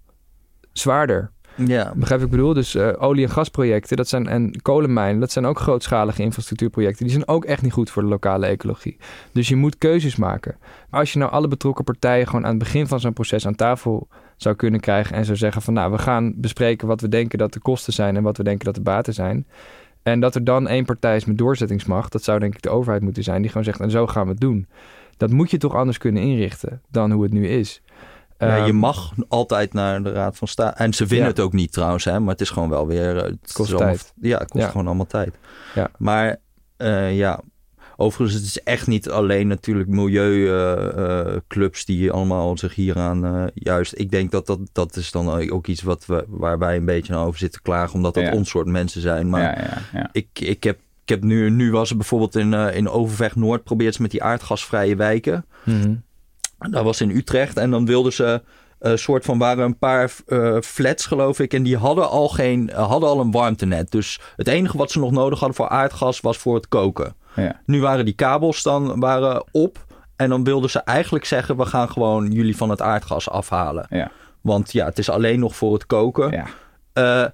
[0.71, 1.31] zwaarder.
[1.55, 1.93] ja.
[1.95, 2.53] Begrijp ik bedoel?
[2.53, 7.05] Dus eh, olie- en gasprojecten dat zijn, en kolenmijnen, dat zijn ook grootschalige infrastructuurprojecten.
[7.05, 8.97] Die zijn ook echt niet goed voor de lokale ecologie.
[9.33, 10.57] Dus je moet keuzes maken.
[10.89, 14.07] Als je nou alle betrokken partijen gewoon aan het begin van zo'n proces aan tafel
[14.37, 17.53] zou kunnen krijgen en zou zeggen van nou, we gaan bespreken wat we denken dat
[17.53, 19.47] de kosten zijn en wat we denken dat de baten zijn.
[20.03, 23.01] En dat er dan één partij is met doorzettingsmacht, dat zou denk ik de overheid
[23.03, 24.67] moeten zijn, die gewoon zegt en zo gaan we het doen.
[25.17, 27.81] Dat moet je toch anders kunnen inrichten dan hoe het nu is.
[28.37, 30.77] Ja, je Ehm, mag altijd naar de Raad van State.
[30.77, 31.33] En ze winnen Ja.
[31.33, 33.17] het ook niet trouwens, hè, maar het is gewoon wel weer.
[33.17, 34.13] eh, Het kost is allemaal- tijd.
[34.21, 34.69] Ja, het kost Ja.
[34.69, 35.37] gewoon allemaal tijd.
[35.75, 35.89] Ja.
[35.97, 36.37] Maar
[36.77, 37.39] eh, ja,
[38.01, 43.93] overigens, het is echt niet alleen natuurlijk milieuclubs die allemaal zich hieraan eh, juist.
[43.95, 47.15] Ik denk dat dat, dat is dan ook iets wat we, waar wij een beetje
[47.15, 48.31] over zitten klagen, omdat dat Ja.
[48.33, 49.29] ons soort mensen zijn.
[49.29, 49.41] Maar
[49.93, 50.79] ja, ik, ik heb.
[51.03, 54.11] Ik heb nu, nu was het bijvoorbeeld in, eh, in Overvecht Noord, probeert ze met
[54.11, 55.45] die aardgasvrije wijken.
[55.63, 55.93] mhm.
[56.57, 57.57] Dat was in Utrecht.
[57.57, 58.41] En dan wilden ze
[58.79, 61.53] een soort van waren een paar eh, flats, geloof ik.
[61.53, 63.91] En die hadden al geen eh, hadden al een warmtenet.
[63.91, 67.15] Dus het enige wat ze nog nodig hadden voor aardgas was voor het koken.
[67.35, 67.59] Ja.
[67.65, 69.85] Nu waren die kabels dan waren op.
[70.15, 73.85] En dan wilden ze eigenlijk zeggen: we gaan gewoon jullie van het aardgas afhalen.
[73.89, 74.11] Ja.
[74.41, 76.31] Want ja, het is alleen nog voor het koken.
[76.31, 76.45] Ja.
[76.93, 77.29] Eh,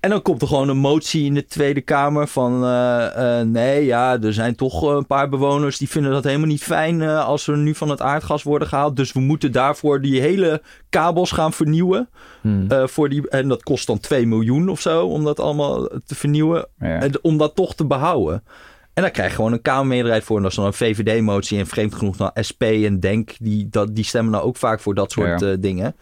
[0.00, 2.64] en dan komt er gewoon een motie in de Tweede Kamer van...
[2.64, 6.62] eh, eh, nee, ja, er zijn toch een paar bewoners die vinden dat helemaal niet
[6.62, 7.02] fijn...
[7.02, 8.96] als we nu van het aardgas worden gehaald.
[8.96, 12.08] Dus we moeten daarvoor die hele kabels gaan vernieuwen.
[12.68, 16.14] Eh, voor die, en dat kost dan 2 miljoen of zo om dat allemaal te
[16.14, 16.66] vernieuwen.
[16.78, 17.00] Ja.
[17.00, 18.42] En om dat toch te behouden.
[18.98, 20.36] En daar krijg je gewoon een Kamermeerderheid voor.
[20.36, 21.58] En dat is dan een VVD-motie.
[21.58, 23.30] En vreemd genoeg dan SP en DENK.
[23.40, 25.50] Die, dat, die stemmen nou ook vaak voor dat soort Ja.
[25.50, 25.96] eh, dingen.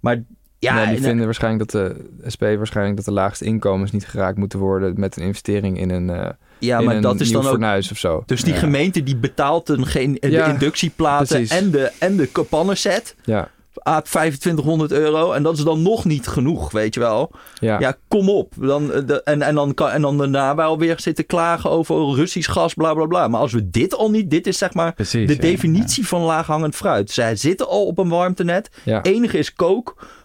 [0.00, 0.22] Maar
[0.58, 4.06] ja, nee, die en- vinden waarschijnlijk dat de SP waarschijnlijk dat de laagste inkomens niet
[4.06, 7.48] geraakt moeten worden met een investering in een, eh ja maar dat is dan ook
[7.48, 8.22] fornuis of zo.
[8.26, 8.58] Dus die Ja.
[8.58, 11.50] gemeente die betaalt een, geen, de inductieplaten precies.
[11.50, 13.16] en de, en de kapannenset.
[13.24, 13.48] Ja,
[13.82, 15.32] aan 2500 euro.
[15.32, 17.32] En dat is dan nog niet genoeg, weet je wel.
[17.60, 17.78] ja.
[17.80, 18.52] Ja, kom op.
[18.58, 22.14] Dan, eh, de, en, en, dan kan, en dan daarna wel weer zitten klagen over
[22.14, 23.28] Russisch gas, bla bla bla.
[23.28, 25.26] Maar als we dit al niet, dit is zeg maar Precies.
[25.26, 25.40] de ja.
[25.40, 27.10] definitie van laaghangend fruit.
[27.10, 28.70] Zij zitten al op een warmtenet.
[28.84, 29.02] ja.
[29.02, 29.54] Enige is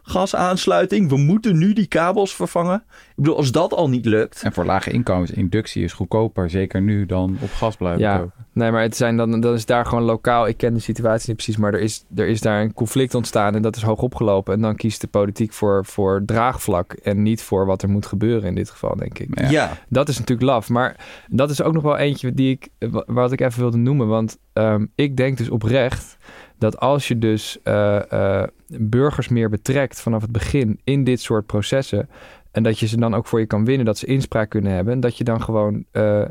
[0.05, 1.09] kookgasaansluiting.
[1.09, 2.83] We moeten nu die kabels vervangen.
[3.09, 4.41] Ik bedoel, als dat al niet lukt.
[4.43, 8.25] En voor lage inkomens, inductie is goedkoper, zeker nu, dan op gas blijven Ja.
[8.53, 10.47] Nee, maar het zijn dan, dan is daar gewoon lokaal.
[10.47, 13.55] Ik ken de situatie niet precies, maar er is, er is daar een conflict ontstaan
[13.55, 14.53] en dat is hoog opgelopen.
[14.53, 18.47] En dan kiest de politiek voor, voor draagvlak en niet voor wat er moet gebeuren
[18.49, 19.39] in dit geval, denk ik.
[19.39, 19.49] Ja.
[19.49, 19.77] Ja.
[19.89, 20.69] Dat is natuurlijk laf.
[20.69, 20.95] Maar
[21.27, 24.07] dat is ook nog wel eentje die ik, wa- wat ik even wilde noemen.
[24.07, 26.17] Want ehm, ik denk dus oprecht
[26.57, 31.45] dat als je dus eh, eh, burgers meer betrekt vanaf het begin in dit soort
[31.45, 32.09] processen.
[32.51, 34.93] En dat je ze dan ook voor je kan winnen, dat ze inspraak kunnen hebben.
[34.93, 36.21] En dat je dan gewoon eh,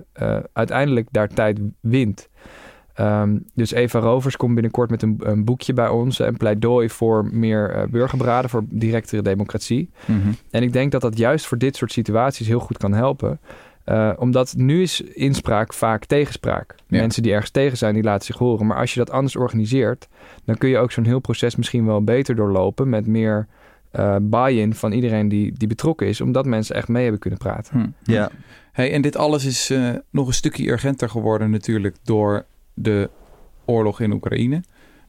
[0.52, 2.28] uiteindelijk daar tijd wint.
[2.94, 6.18] Ehm, dus Eva Rovers komt binnenkort met een, een boekje bij ons.
[6.18, 9.90] Een pleidooi voor meer burgerberaden, voor directere democratie.
[10.06, 10.28] Mhm.
[10.50, 13.40] En ik denk dat dat juist voor dit soort situaties heel goed kan helpen.
[13.84, 16.74] Eh, omdat nu is inspraak vaak tegenspraak.
[16.86, 17.00] Ja.
[17.00, 18.66] Mensen die ergens tegen zijn, die laten zich horen.
[18.66, 20.08] Maar als je dat anders organiseert,
[20.44, 23.46] dan kun je ook zo'n heel proces misschien wel beter doorlopen met meer
[23.94, 27.80] eh, buy-in van iedereen die, die betrokken is, omdat mensen echt mee hebben kunnen praten.
[27.80, 28.12] Hm.
[28.12, 28.30] Ja.
[28.72, 33.10] Hey, en dit alles is eh, nog een stukje urgenter geworden natuurlijk door de
[33.64, 34.62] oorlog in Oekraïne.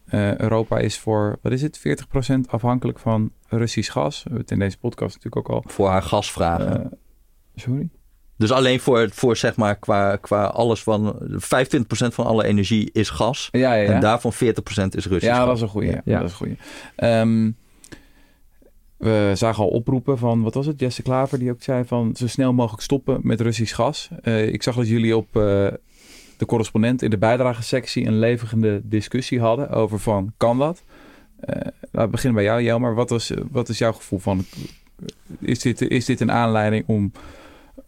[0.06, 4.16] Eh, Europa is voor, wat is het, 40% afhankelijk van Russisch gas.
[4.16, 5.72] We hebben het in deze podcast natuurlijk ook al.
[5.72, 6.92] Voor haar gasvragen.
[7.56, 7.90] sorry?
[8.38, 11.38] Dus alleen voor, voor zeg maar qua, qua alles van 25%
[11.88, 13.50] van alle energie is gas.
[13.52, 13.94] Ja, ja, ja.
[13.94, 15.46] En daarvan 40% is Russisch ja, gas.
[15.46, 15.92] dat is een goeie.
[15.92, 16.02] Ja.
[16.06, 16.20] Ja.
[16.20, 16.58] Dat is een goeie.
[16.96, 17.52] Ehm,
[18.98, 22.28] we zagen al oproepen van, wat was het, Jesse Klaver, die ook zei van zo
[22.28, 24.10] snel mogelijk stoppen met Russisch gas.
[24.22, 25.68] Eh, ik zag dat jullie op eh,
[26.38, 30.84] de correspondent in de bijdragesectie een levendige discussie hadden over van, kan dat?
[31.40, 31.56] Eh
[31.96, 32.96] laten we beginnen bij jou, Jelmer.
[32.96, 34.46] Wat, was, wat is jouw gevoel van,
[35.40, 37.12] is dit, is dit een aanleiding om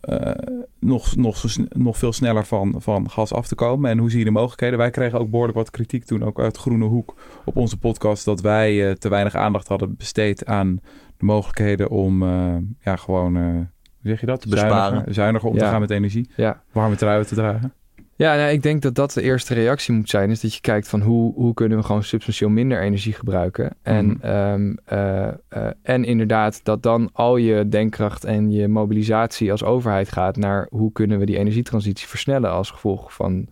[0.07, 3.91] eh, nog, nog, nog veel sneller van, van gas af te komen?
[3.91, 4.77] En hoe zie je de mogelijkheden?
[4.77, 8.41] Wij kregen ook behoorlijk wat kritiek toen, ook uit Groene Hoek, op onze podcast, dat
[8.41, 10.79] wij eh, te weinig aandacht hadden besteed aan
[11.17, 13.67] de mogelijkheden om eh, ja, gewoon, hoe
[14.01, 14.41] zeg je dat?
[14.41, 14.79] Te besparen.
[14.79, 16.29] Zuiniger, zuiniger om te gaan met energie.
[16.35, 16.61] Ja.
[16.71, 17.73] Warme truien te dragen.
[18.17, 20.29] Ja, nou, ik denk dat dat de eerste reactie moet zijn.
[20.29, 23.75] Is dat je kijkt van hoe, hoe kunnen we gewoon substantieel minder energie gebruiken.
[23.81, 24.21] En, Mhm.
[24.21, 30.11] ehm, eh, eh, en inderdaad dat dan al je denkkracht en je mobilisatie als overheid
[30.11, 33.47] gaat naar hoe kunnen we die energietransitie versnellen als gevolg van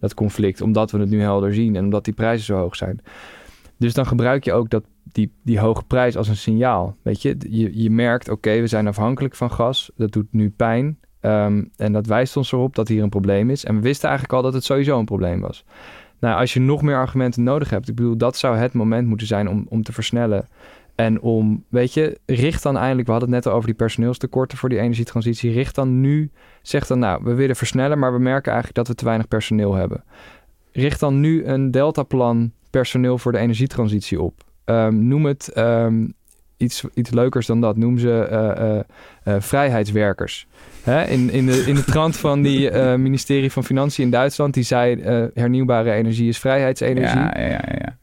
[0.00, 0.60] dat conflict.
[0.60, 3.00] Omdat we het nu helder zien en omdat die prijzen zo hoog zijn.
[3.78, 6.96] Dus dan gebruik je ook dat, die, die hoge prijs als een signaal.
[7.02, 9.90] Weet je, je, je merkt, oké, we zijn afhankelijk van gas.
[9.96, 10.98] Dat doet nu pijn.
[11.22, 13.64] Ehm, en dat wijst ons erop dat hier een probleem is.
[13.64, 15.64] En we wisten eigenlijk al dat het sowieso een probleem was.
[16.20, 19.26] Nou, als je nog meer argumenten nodig hebt, ik bedoel, dat zou het moment moeten
[19.26, 20.48] zijn om, om te versnellen.
[20.94, 24.58] En om, weet je, richt dan eindelijk, we hadden het net al over die personeelstekorten
[24.58, 25.52] voor die energietransitie.
[25.52, 26.30] Richt dan nu,
[26.62, 29.74] zeg dan nou, we willen versnellen, maar we merken eigenlijk dat we te weinig personeel
[29.74, 30.04] hebben.
[30.72, 34.44] Richt dan nu een deltaplan personeel voor de energietransitie op.
[34.64, 36.06] Ehm, noem het ehm,
[36.56, 37.76] iets, iets leukers dan dat.
[37.76, 38.80] Noem ze eh, eh,
[39.24, 40.46] eh, vrijheidswerkers.
[40.82, 41.04] Hè?
[41.04, 44.62] In, in, de, in de trant van die eh, ministerie van Financiën in Duitsland, die
[44.64, 47.18] zei eh, hernieuwbare energie is vrijheidsenergie.
[47.20, 47.98] Ja, ja, ja, ja.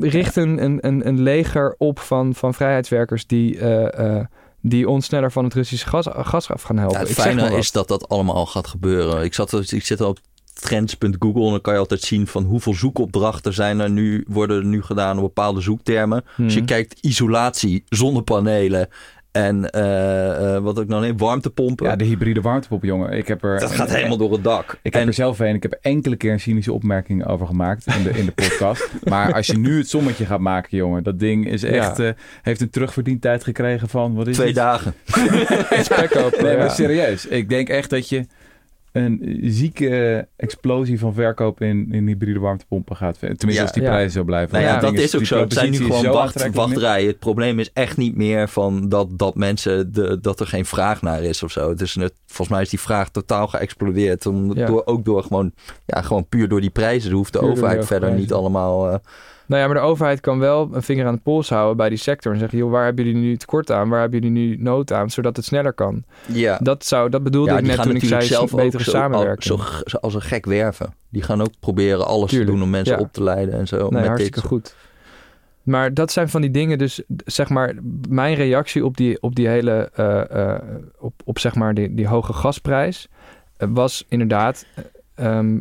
[0.00, 4.24] Richt een, een, een, een leger op van, van vrijheidswerkers die, eh, eh,
[4.60, 6.96] die ons sneller van het Russische gas, gas af gaan helpen.
[6.96, 9.24] Ja, het Ik fijne is dat dat allemaal al gaat gebeuren.
[9.24, 10.18] Ik, zat, ik zit al op
[10.60, 14.64] trends.google en dan kan je altijd zien van hoeveel zoekopdrachten zijn er nu, worden er
[14.64, 16.24] nu gedaan op bepaalde zoektermen.
[16.38, 16.68] Als je Mhm.
[16.68, 18.88] kijkt isolatie, zonnepanelen
[19.32, 21.86] en eh, eh, wat ik nou neem, warmtepompen.
[21.86, 23.12] Ja, de hybride warmtepomp, jongen.
[23.12, 24.78] Ik heb er, dat gaat helemaal door het dak.
[24.82, 25.54] Ik heb er zelf een.
[25.54, 28.90] Ik heb enkele keer een cynische opmerking over gemaakt in de, in de podcast.
[29.10, 32.10] maar als je nu het sommetje gaat maken, jongen, dat ding is echt, eh,
[32.42, 34.56] heeft een terugverdientijd gekregen van wat is twee het?
[34.56, 34.94] dagen.
[35.84, 36.58] Spek open, Nee, ja.
[36.58, 37.26] maar serieus.
[37.26, 38.26] Ik denk echt dat je
[38.92, 43.18] een zieke explosie van verkoop in, in hybride warmtepompen gaat.
[43.18, 43.62] Tenminste, Ja.
[43.62, 43.88] als die Ja.
[43.88, 44.52] prijzen zo blijven.
[44.52, 45.40] Nou ja, dat is ook zo.
[45.40, 47.06] Het zijn nu gewoon wacht, wachtrijen.
[47.08, 51.02] Het probleem is echt niet meer van dat, dat mensen de, dat er geen vraag
[51.02, 51.68] naar is of zo.
[51.68, 54.26] Het is net, volgens mij is die vraag totaal geëxplodeerd.
[54.26, 55.52] Om, door, ook door gewoon,
[55.86, 57.12] ja, gewoon puur door die prijzen.
[57.12, 58.90] Hoeft de Puur overheid verder niet allemaal.
[58.90, 58.98] eh,
[59.50, 61.98] Nou ja, maar de overheid kan wel een vinger aan de pols houden bij die
[61.98, 62.32] sector.
[62.32, 63.88] En zeggen, joh, waar hebben jullie nu tekort aan?
[63.88, 65.10] Waar hebben jullie nu nood aan?
[65.10, 66.04] Zodat het sneller kan.
[66.26, 66.58] ja.
[66.62, 69.42] Dat, zou, dat bedoelde ja, ik net toen ik zei, zelf betere zo, samenwerking.
[69.42, 70.94] zo, zo als een gek werven.
[71.08, 73.00] Die gaan ook proberen alles Tuurlijk, te doen om mensen ja.
[73.00, 73.76] op te leiden en zo.
[73.76, 74.48] Nee, met hartstikke dit.
[74.48, 74.74] goed.
[75.62, 77.74] Maar dat zijn van die dingen, dus zeg maar,
[78.08, 80.62] mijn reactie op die, op die hele, eh, eh,
[80.98, 83.08] op, op zeg maar die, die hoge gasprijs,
[83.56, 84.84] eh, was inderdaad eh,
[85.26, 85.58] ehm,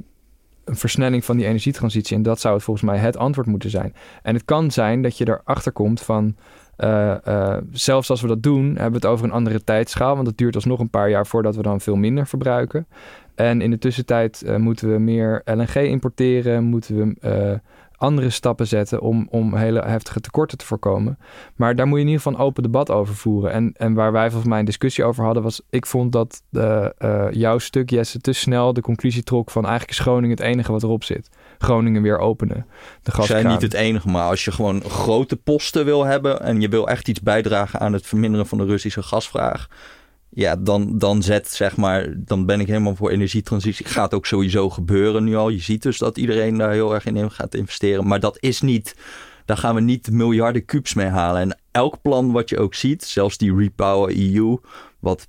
[0.70, 2.16] een versnelling van die energietransitie.
[2.16, 3.94] En dat zou het volgens mij het antwoord moeten zijn.
[4.22, 6.36] En het kan zijn dat je erachter komt van,
[6.76, 10.16] eh, eh, zelfs als we dat doen, hebben we het over een andere tijdschaal.
[10.16, 12.88] Want het duurt alsnog een paar jaar voordat we dan veel minder verbruiken.
[13.36, 17.60] En in de tussentijd eh, moeten we meer LNG importeren, moeten we
[18.00, 21.18] andere stappen zetten om, om hele heftige tekorten te voorkomen.
[21.56, 23.52] Maar daar moet je in ieder geval een open debat over voeren.
[23.52, 26.88] En, en waar wij volgens mij een discussie over hadden, was ik vond dat eh,
[27.32, 30.84] jouw stuk, Jesse, te snel de conclusie trok van eigenlijk is Groningen het enige wat
[30.84, 31.30] erop zit.
[31.58, 32.66] Groningen weer openen.
[33.04, 36.70] De Zijn niet het enige, maar als je gewoon grote posten wil hebben en je
[36.70, 39.68] wil echt iets bijdragen aan het verminderen van de Russische gasvraag,
[40.30, 43.86] ja, dan, dan zet zeg maar, dan ben ik helemaal voor energietransitie.
[43.86, 45.50] Gaat ook sowieso gebeuren nu al.
[45.50, 48.96] Je ziet dus dat iedereen daar heel erg in gaat investeren, maar dat is niet,
[49.46, 51.42] daar gaan we niet miljarden kubus mee halen.
[51.42, 54.58] En elk plan wat je ook ziet, zelfs die Repower EU,
[55.00, 55.28] wat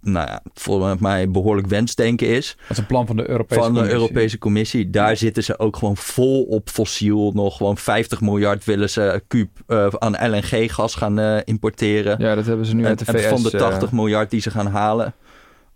[0.00, 3.68] nou ja, volgens mij behoorlijk wensdenken is Dat is een plan van de Europese van
[3.68, 4.00] de Commissie.
[4.00, 4.90] Europese Commissie.
[4.90, 7.32] Daar zitten ze ook gewoon vol op fossiel.
[7.34, 12.16] Nog gewoon 50 miljard willen ze kuub eh, aan LNG-gas gaan eh, importeren.
[12.18, 13.26] Ja, dat hebben ze nu en, uit de en VS.
[13.26, 15.14] van de eh, 80 miljard die ze gaan halen.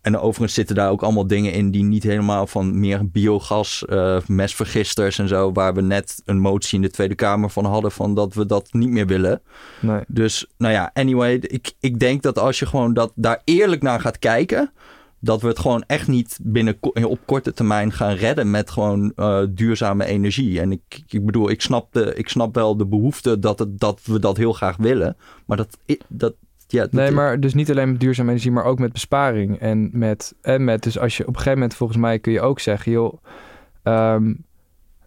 [0.01, 4.17] En overigens zitten daar ook allemaal dingen in die niet helemaal van meer biogas, uh,
[4.27, 8.15] mesvergisters en zo, waar we net een motie in de Tweede Kamer van hadden van
[8.15, 9.43] dat we dat niet meer willen.
[9.81, 10.01] Nee.
[10.09, 14.01] Dus nou ja, anyway, ik, ik denk dat als je gewoon dat, daar eerlijk naar
[14.01, 14.73] gaat kijken,
[15.21, 19.43] dat we het gewoon echt niet binnen op korte termijn gaan redden met gewoon uh,
[19.51, 20.61] duurzame energie.
[20.61, 24.01] En ik, ik bedoel, ik snap, de, ik snap wel de behoefte dat, het, dat
[24.05, 25.79] we dat heel graag willen, maar dat,
[26.09, 26.35] dat,
[26.71, 29.59] ja, nee, maar dus niet alleen met duurzame energie, maar ook met besparing.
[29.59, 32.41] En met, en met dus als je op een gegeven moment, volgens mij kun je
[32.41, 33.23] ook zeggen, joh,
[33.83, 34.45] um,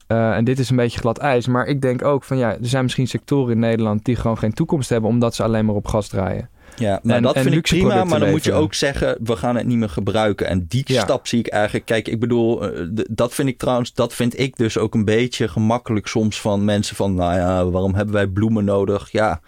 [0.07, 2.57] uh, en dit is een beetje glad ijs, maar ik denk ook van ja, er
[2.61, 5.87] zijn misschien sectoren in Nederland die gewoon geen toekomst hebben, omdat ze alleen maar op
[5.87, 6.49] gas draaien.
[6.75, 9.65] Ja, maar dat vind ik prima, maar dan moet je ook zeggen, we gaan het
[9.65, 10.47] niet meer gebruiken.
[10.47, 11.01] En die Ja.
[11.01, 14.55] stap zie ik eigenlijk, kijk, ik bedoel, eh, dat vind ik trouwens, dat vind ik
[14.57, 18.65] dus ook een beetje gemakkelijk soms van mensen van, nou ja, waarom hebben wij bloemen
[18.65, 19.11] nodig?
[19.11, 19.41] Ja,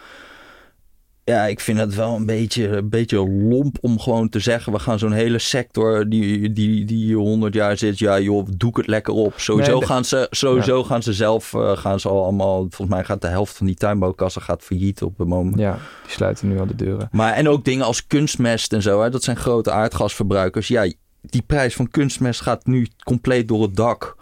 [1.25, 4.73] ja, ik vind het wel een beetje, een beetje lomp om gewoon te zeggen...
[4.73, 7.99] we gaan zo'n hele sector die, die, die hier 100 jaar zit...
[7.99, 9.33] ja joh, doe ik het lekker op.
[9.35, 11.53] Sowieso, Nee, de- gaan, ze, sowieso gaan ze zelf...
[11.53, 12.57] eh, gaan ze al allemaal...
[12.59, 15.59] volgens mij gaat de helft van die tuinbouwkassen gaat failliet op het moment.
[15.59, 15.73] Ja,
[16.03, 17.09] die sluiten nu al de deuren.
[17.11, 20.67] Maar en ook dingen als kunstmest en zo, hè, dat zijn grote aardgasverbruikers.
[20.67, 24.15] Ja, die prijs van kunstmest gaat nu compleet door het dak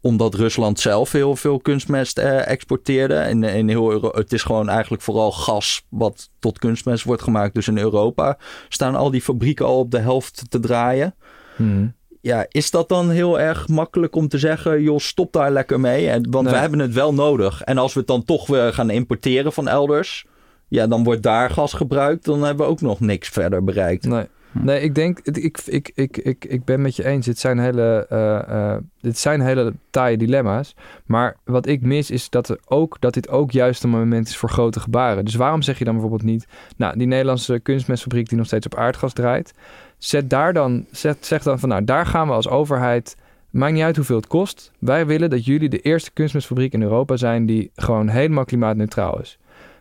[0.00, 3.14] omdat Rusland zelf heel veel kunstmest eh, exporteerde.
[3.14, 7.54] En in heel Euro het is gewoon eigenlijk vooral gas wat tot kunstmest wordt gemaakt.
[7.54, 8.38] Dus in Europa
[8.68, 11.14] staan al die fabrieken al op de helft te draaien.
[11.56, 11.94] Hmm.
[12.20, 16.08] Ja, is dat dan heel erg makkelijk om te zeggen, joh, stop daar lekker mee?
[16.10, 16.54] En, want Nee.
[16.54, 17.62] we hebben het wel nodig.
[17.62, 20.26] En als we het dan toch weer gaan importeren van elders,
[20.68, 22.24] ja, dan wordt daar gas gebruikt.
[22.24, 24.04] Dan hebben we ook nog niks verder bereikt.
[24.04, 24.26] Nee.
[24.62, 27.26] Nee, ik denk, ik, ik, ik, ik, ik ben met je eens.
[27.26, 30.74] Dit zijn hele, eh, dit zijn hele taaie dilemma's.
[31.06, 34.36] Maar wat ik mis is dat, er ook, dat dit ook juist een moment is
[34.36, 35.24] voor grote gebaren.
[35.24, 36.46] Dus waarom zeg je dan bijvoorbeeld niet...
[36.76, 39.54] Nou, die Nederlandse kunstmestfabriek die nog steeds op aardgas draait...
[39.98, 43.16] Zet daar dan, zet, zeg dan van nou, daar gaan we als overheid...
[43.50, 44.72] Maakt niet uit hoeveel het kost.
[44.78, 47.46] Wij willen dat jullie de eerste kunstmestfabriek in Europa zijn...
[47.46, 49.38] die gewoon helemaal klimaatneutraal is.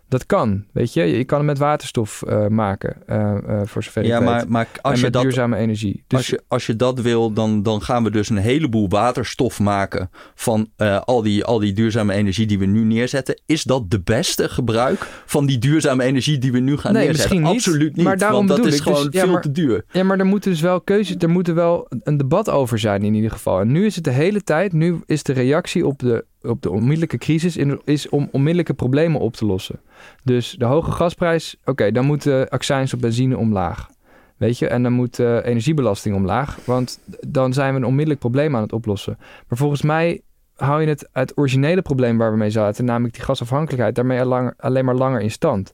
[0.08, 1.04] Dat kan, weet je.
[1.04, 4.28] Je kan het met waterstof eh, maken, eh, eh, voor zover ik Ja, weet.
[4.28, 6.04] maar, maar en als, je met dat, duurzame energie.
[6.08, 9.60] Dus als, je, als je dat wil, dan, dan gaan we dus een heleboel waterstof
[9.60, 10.70] maken van
[11.04, 13.42] al, die, al die duurzame energie die we nu neerzetten.
[13.46, 17.36] Is dat de beste gebruik van die duurzame energie die we nu gaan Nee, neerzetten?
[17.36, 18.84] misschien niet, Absoluut niet, maar daarom want dat is ik.
[18.84, 19.86] Dus, gewoon ja, veel maar- te duur.
[19.92, 23.04] Ja, maar er moet dus wel keuze, er moet er wel een debat over zijn
[23.04, 23.60] in ieder geval.
[23.60, 26.70] En nu is het de hele tijd, nu is de reactie op de, op de
[26.70, 29.80] onmiddellijke crisis in, is om onmiddellijke problemen op te lossen.
[30.24, 33.90] Dus de hoge gasprijs, oké, dan moet de accijns op benzine omlaag.
[34.38, 36.58] Weet je, en dan moet de energiebelasting omlaag.
[36.66, 39.16] Want dan zijn we een onmiddellijk probleem aan het oplossen.
[39.20, 40.22] Maar volgens mij
[40.56, 44.26] hou je het, het originele probleem waar we mee zaten, namelijk die gasafhankelijkheid, daarmee al
[44.26, 45.74] langer- alleen maar langer in stand.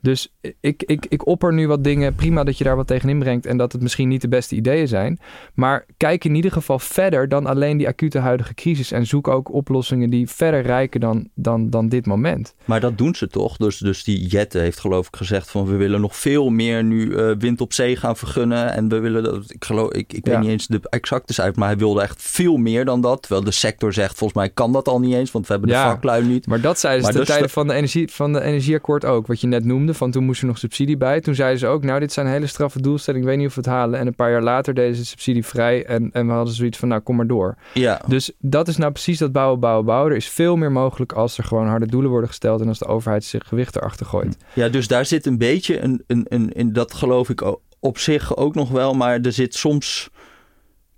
[0.00, 2.14] Dus ik, ik, ik opper nu wat dingen.
[2.14, 4.88] Prima dat je daar wat tegen inbrengt en dat het misschien niet de beste ideeën
[4.88, 5.18] zijn.
[5.54, 8.92] Maar kijk in ieder geval verder dan alleen die acute huidige crisis.
[8.92, 12.54] En zoek ook oplossingen die verder reiken dan, dan, dan dit moment.
[12.64, 13.56] Maar dat doen ze toch?
[13.56, 17.14] Dus, dus die Jette heeft geloof ik gezegd van we willen nog veel meer nu
[17.16, 18.72] eh, wind op zee gaan vergunnen.
[18.72, 20.32] En we willen dat, ik geloof, ik, ik Ja.
[20.32, 23.20] weet niet eens de exacte cijfers, maar hij wilde echt veel meer dan dat.
[23.22, 25.76] Terwijl de sector zegt volgens mij kan dat al niet eens, want we hebben de
[25.76, 25.90] Ja.
[25.90, 26.46] vaklui niet.
[26.46, 29.04] Maar dat zeiden ze Maar de dus tijden de- van de, energie, van de energieakkoord
[29.04, 29.26] ook.
[29.26, 31.20] Wat je net noemde, van toen moest er nog subsidie bij.
[31.20, 33.26] Toen zeiden ze ook, nou dit zijn hele straffe doelstellingen.
[33.26, 33.98] Ik weet niet of we het halen.
[33.98, 35.84] En een paar jaar later deden ze subsidie vrij.
[35.86, 37.56] En, en we hadden zoiets van, nou kom maar door.
[37.74, 40.10] Ja, Dus dat is nou precies dat bouwen, bouwen, bouwen.
[40.10, 42.86] Er is veel meer mogelijk als er gewoon harde doelen worden gesteld en als de
[42.86, 44.36] overheid zich gewicht erachter gooit.
[44.54, 48.36] ja, dus daar zit een beetje een, een, een, een dat geloof ik op zich
[48.36, 50.10] ook nog wel, maar er zit soms.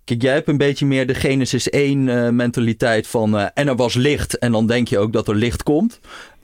[0.05, 3.77] Kijk, jij hebt een beetje meer de Genesis 1 eh, mentaliteit van eh, en er
[3.77, 6.01] was licht en dan denk je ook dat er licht komt.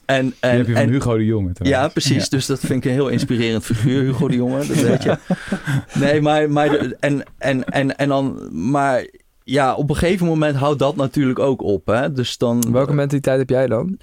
[0.07, 1.93] En, Die en, heb je van en, Hugo de Jonge Ja, trouwens.
[1.93, 2.29] precies.
[2.29, 4.59] Dus dat vind ik een heel inspirerend figuur, Hugo de Jonge.
[4.67, 5.17] Dat weet je.
[6.01, 9.07] Nee, maar, maar, de- en, en, en, en dan, maar
[9.45, 11.87] ja, op een gegeven moment houdt dat natuurlijk ook op.
[11.87, 12.13] Hè?
[12.13, 13.99] Dus dan, Welke mentaliteit heb jij dan?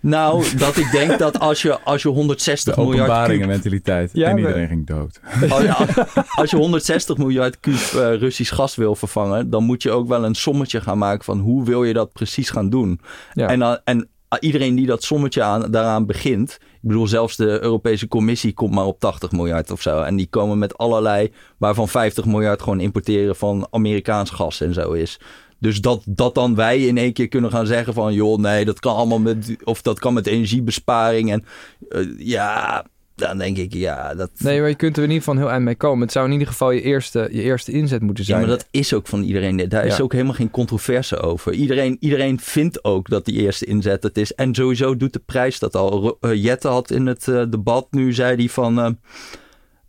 [0.00, 4.10] nou, dat ik denk dat als je, als je De 160 miljard openbaringen mentaliteit.
[4.12, 5.20] Ja, en maar- iedereen ging dood.
[5.50, 9.90] als, je- als je 160 miljard kuub eh, Russisch gas wil vervangen, dan moet je
[9.90, 13.00] ook wel een sommetje gaan maken van hoe wil je dat precies gaan doen.
[13.32, 13.48] Ja.
[13.48, 14.08] En, dan- en
[14.40, 16.58] iedereen die dat sommetje aan, daaraan begint.
[16.60, 20.02] Ik bedoel, zelfs de Europese Commissie komt maar op 80 miljard of zo.
[20.02, 24.92] En die komen met allerlei, waarvan 50 miljard gewoon importeren van Amerikaans gas en zo
[24.92, 25.20] is.
[25.58, 28.14] Dus dat, dat dan wij in één keer kunnen gaan zeggen van...
[28.14, 29.56] joh, nee, dat kan allemaal met...
[29.64, 31.30] of dat kan met energiebesparing.
[31.30, 31.44] En
[31.88, 32.84] eh, ja,
[33.16, 34.30] dan denk ik, ja, dat...
[34.38, 36.00] Nee, maar je kunt er in ieder geval heel eind mee komen.
[36.02, 38.40] Het zou in ieder geval je eerste, je eerste inzet moeten Ja, zijn.
[38.46, 39.68] maar dat is ook van iedereen.
[39.68, 40.02] Daar is Ja.
[40.02, 41.52] ook helemaal geen controverse over.
[41.52, 44.34] Iedereen, iedereen vindt ook dat die eerste inzet het is.
[44.34, 46.16] En sowieso doet de prijs dat al.
[46.20, 48.78] Eh, Jette had in het eh, debat nu, zei hij van...
[48.80, 48.90] eh,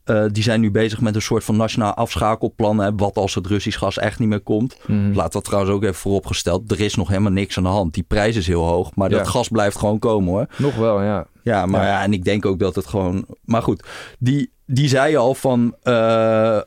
[0.07, 2.77] Eh, die zijn nu bezig met een soort van nationaal afschakelplan.
[2.79, 4.77] Hè, wat als het Russisch gas echt niet meer komt.
[4.87, 5.13] Mhm.
[5.13, 6.71] Laat dat trouwens ook even vooropgesteld.
[6.71, 7.93] Er is nog helemaal niks aan de hand.
[7.93, 8.95] Die prijs is heel hoog.
[8.95, 9.17] Maar Ja.
[9.17, 10.45] dat gas blijft gewoon komen hoor.
[10.57, 11.27] Nog wel, ja.
[11.43, 12.03] Ja, maar ja.
[12.03, 13.25] en ik denk ook dat het gewoon.
[13.45, 13.83] Maar goed,
[14.19, 15.75] die, die zei al van.
[15.83, 16.61] eh, eh,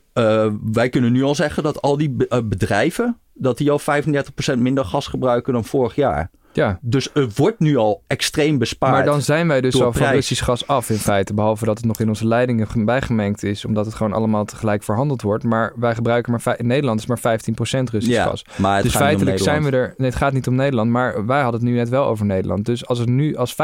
[0.71, 3.17] wij kunnen nu al zeggen dat al die be- bedrijven.
[3.33, 6.29] dat die al 35% minder gas gebruiken dan vorig jaar.
[6.53, 8.93] Ja, Dus er wordt nu al extreem bespaard.
[8.93, 10.07] maar dan zijn wij dus al van.
[10.07, 11.33] Russisch gas af in feite.
[11.33, 13.65] Behalve dat het nog in onze leidingen ge- bijgemengd is.
[13.65, 15.43] Omdat het gewoon allemaal tegelijk verhandeld wordt.
[15.43, 16.59] Maar wij gebruiken maar...
[16.59, 17.21] In Nederland is maar 15%
[17.61, 18.45] Russisch ja, gas.
[18.57, 19.93] maar het dus feitelijk zijn we er...
[19.97, 20.89] Nee, het gaat niet om Nederland.
[20.91, 22.65] Maar wij hadden het nu net wel over Nederland.
[22.65, 23.57] Dus als het nu als 35%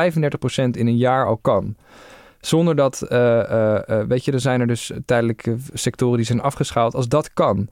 [0.71, 1.75] in een jaar al kan...
[2.39, 3.01] Zonder dat...
[3.01, 6.95] eh, eh, eh, weet je, er zijn er dus tijdelijke sectoren die zijn afgeschaald.
[6.95, 7.67] Als dat kan...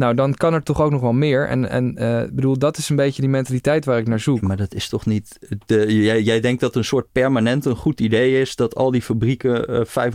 [0.00, 1.48] Nou, dan kan er toch ook nog wel meer.
[1.48, 4.40] En, en eh, ik bedoel, dat is een beetje die mentaliteit waar ik naar zoek.
[4.40, 5.38] Maar dat is toch niet.
[5.66, 8.56] De, jij, jij denkt dat een soort permanent een goed idee is.
[8.56, 10.08] dat al die fabrieken eh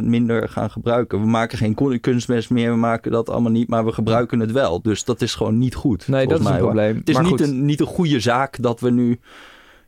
[0.00, 1.20] 35% minder gaan gebruiken.
[1.20, 3.68] We maken geen kun- kunstmest meer, we maken dat allemaal niet.
[3.68, 4.82] maar we gebruiken het wel.
[4.82, 6.08] Dus dat is gewoon niet goed.
[6.08, 6.60] Nee, dat is een hoor.
[6.60, 6.96] probleem.
[6.96, 9.18] Het is maar niet goed, een, niet een goede zaak dat we nu.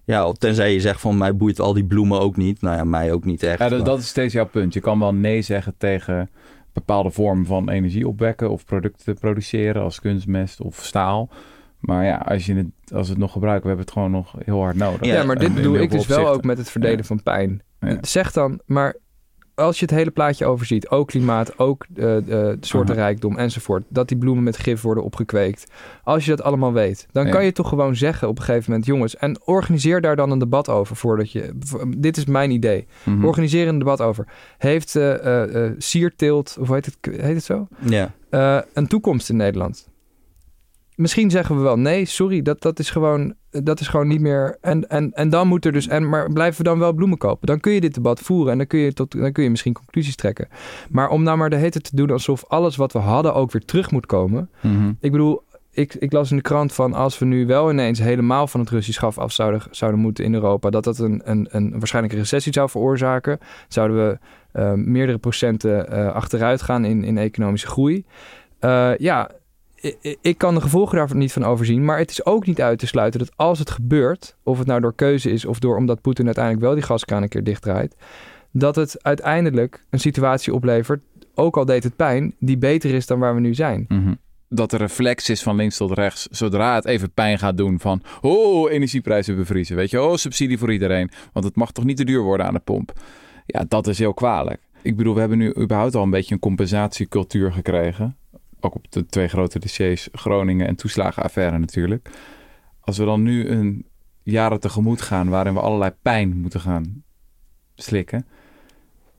[0.05, 2.61] Ja, tenzij je zegt van mij boeit al die bloemen ook niet.
[2.63, 3.59] Nou ja, mij ook niet echt.
[3.59, 4.75] Ja, dat, maar- dat is steeds jouw punt.
[4.75, 6.31] Je kan wel nee zeggen tegen
[6.79, 11.31] bepaalde vormen van energie opwekken of producten produceren als kunstmest of staal.
[11.79, 14.35] Maar ja, als, je het, als we het nog gebruiken, we hebben het gewoon nog
[14.45, 15.05] heel hard nodig.
[15.05, 17.05] Ja, maar dit bedoel heel ik dus wel ook met het verdelen Ja.
[17.05, 17.63] van pijn.
[17.81, 17.99] Ja.
[18.01, 18.97] Zeg dan, maar
[19.59, 24.17] als je het hele plaatje overziet, ook klimaat, ook eh, eh, soortenrijkdom enzovoort, dat die
[24.19, 25.67] bloemen met gif worden opgekweekt.
[26.05, 27.31] Als je dat allemaal weet, dan Ja.
[27.33, 30.39] kan je toch gewoon zeggen op een gegeven moment, jongens, en organiseer daar dan een
[30.39, 31.53] debat over voordat je.
[31.97, 32.87] Dit is mijn idee.
[33.05, 33.25] Mhm.
[33.25, 34.27] Organiseer een debat over.
[34.59, 37.69] Heeft eh eh, sierteelt, of hoe heet het, heet het zo?
[37.81, 38.15] Ja.
[38.73, 39.88] een toekomst in Nederland?
[40.99, 44.59] Misschien zeggen we wel nee, sorry, dat, dat, is, gewoon, dat is gewoon niet meer.
[44.61, 45.89] En, en, en dan moet er dus.
[45.89, 47.47] En, maar blijven we dan wel bloemen kopen?
[47.47, 49.73] Dan kun je dit debat voeren en dan kun je, tot, dan kun je misschien
[49.73, 50.49] conclusies trekken.
[50.91, 53.65] Maar om nou maar de hete te doen alsof alles wat we hadden ook weer
[53.65, 54.51] terug moet komen.
[54.61, 54.93] Mhm.
[55.01, 58.47] Ik bedoel, ik, ik las in de krant van als we nu wel ineens helemaal
[58.47, 61.71] van het Russisch gas af zouden, zouden moeten in Europa, dat dat een, een, een
[61.71, 63.39] waarschijnlijk een recessie zou veroorzaken.
[63.69, 64.19] Zouden we
[64.53, 68.05] eh, meerdere procenten eh, achteruit gaan in, in economische groei.
[68.59, 69.31] Eh, ja,
[70.21, 71.85] ik kan de gevolgen daar niet van overzien.
[71.85, 74.81] Maar het is ook niet uit te sluiten dat als het gebeurt, of het nou
[74.81, 77.97] door keuze is of door omdat Poetin uiteindelijk wel die gaskraan een keer dichtdraait,
[78.51, 81.01] dat het uiteindelijk een situatie oplevert,
[81.35, 83.85] ook al deed het pijn, die beter is dan waar we nu zijn.
[83.89, 84.15] Mhm.
[84.49, 88.03] Dat de reflex is van links tot rechts, zodra het even pijn gaat doen van,
[88.21, 92.05] oh, energieprijzen bevriezen, weet je, oh, subsidie voor iedereen, want het mag toch niet te
[92.05, 92.93] duur worden aan de pomp.
[93.47, 94.61] Ja, dat is heel kwalijk.
[94.83, 98.17] Ik bedoel, we hebben nu überhaupt al een beetje een compensatiecultuur gekregen.
[98.61, 102.09] Ook op de twee grote dossiers, Groningen en toeslagenaffaire natuurlijk.
[102.81, 103.87] Als we dan nu een
[104.23, 107.03] jaren tegemoet gaan waarin we allerlei pijn moeten gaan
[107.75, 108.27] slikken.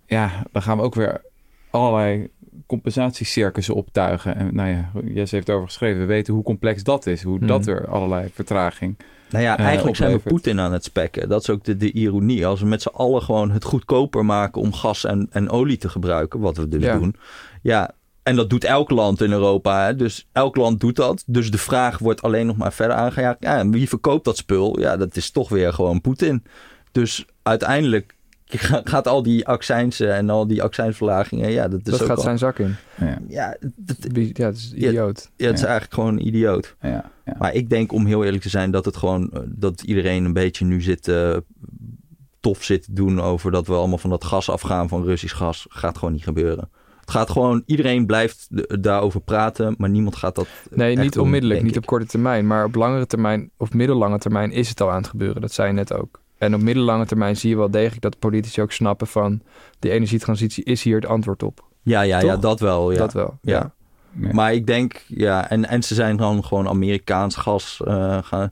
[0.06, 1.22] Ja, dan gaan we ook weer
[1.70, 2.30] allerlei
[2.66, 4.36] compensatiecircussen optuigen.
[4.36, 6.00] En nou ja, Jesse heeft over geschreven.
[6.00, 7.24] We weten hoe complex dat is.
[7.24, 7.70] Hoe dat Mhm.
[7.70, 8.98] weer allerlei vertraging.
[9.30, 10.20] Nou ja, eh, eigenlijk zijn we.
[10.20, 11.30] Poetin aan het spekken.
[11.30, 12.46] Dat is ook de, de ironie.
[12.48, 15.90] Als we met z'n allen gewoon het goedkoper maken om gas en, en olie te
[15.90, 16.98] gebruiken, wat we dus Ja.
[16.98, 17.16] doen.
[17.62, 17.92] Ja,
[18.30, 19.86] en dat doet elk land in Europa.
[19.86, 19.96] Hè?
[19.96, 21.24] Dus elk land doet dat.
[21.26, 23.38] Dus de vraag wordt alleen nog maar verder aangejaagd.
[23.40, 24.80] Ja, en wie verkoopt dat spul?
[24.80, 26.44] Ja, dat is toch weer gewoon Poetin.
[26.92, 28.16] Dus uiteindelijk
[28.46, 32.18] ga- gaat al die accijnsen en al die accijnsverlagingen, ja, dat is dat ook gaat
[32.18, 32.76] al- zijn zak in.
[33.00, 33.96] Ja, Ja, dat,
[34.34, 35.30] Ja, het is idioot.
[35.36, 35.68] ja, het is Ja.
[35.68, 36.76] eigenlijk gewoon een idioot.
[36.82, 37.36] ja, ja.
[37.40, 40.34] Maar ik denk, om heel eerlijk te zijn, dat het gewoon eh, dat iedereen een
[40.34, 41.38] beetje nu zit eh,
[42.40, 45.66] tof zit te doen over dat we allemaal van dat gas afgaan van Russisch gas.
[45.70, 46.70] Gaat gewoon niet gebeuren.
[47.10, 48.48] Het gaat gewoon, iedereen blijft
[48.84, 50.48] daarover praten, maar niemand gaat dat.
[50.70, 52.48] Nee, echt niet doen, onmiddellijk, niet op korte termijn.
[52.48, 55.42] Maar op langere termijn, of middellange termijn, is het al aan het gebeuren.
[55.42, 56.22] Dat zei je net ook.
[56.38, 59.42] En op middellange termijn zie je wel degelijk dat politici ook snappen van...
[59.80, 61.64] de energietransitie is hier het antwoord op.
[61.82, 62.92] Ja, ja, ja, dat wel.
[62.92, 62.98] Ja.
[62.98, 63.72] Dat wel, Ja.
[64.32, 68.52] Maar ik denk, ja, en, en ze zijn dan gewoon Amerikaans gas eh, gaan.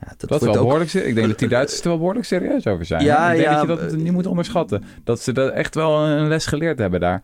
[0.00, 1.96] Ja, dat Dat wordt wel ook behoorlijk ser- Ik denk dat die Duitsers er wel
[1.96, 3.04] behoorlijk serieus over zijn.
[3.04, 4.84] Ja, ik denk ja, dat je dat niet moet onderschatten.
[5.04, 7.22] Dat ze dat echt wel een les geleerd hebben daar.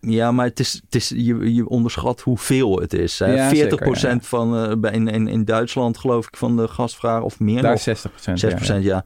[0.00, 3.18] Ja, maar het is, het is, je, je onderschat hoeveel het is.
[3.18, 3.34] Hè?
[3.34, 4.18] Ja, 40% zeker, ja.
[4.20, 7.54] van eh, bij- in, in, in Duitsland, geloof ik, van de gasvraag of meer.
[7.62, 7.78] Daar nog.
[7.78, 8.80] is 60 procent.
[8.80, 9.04] 6%, ja.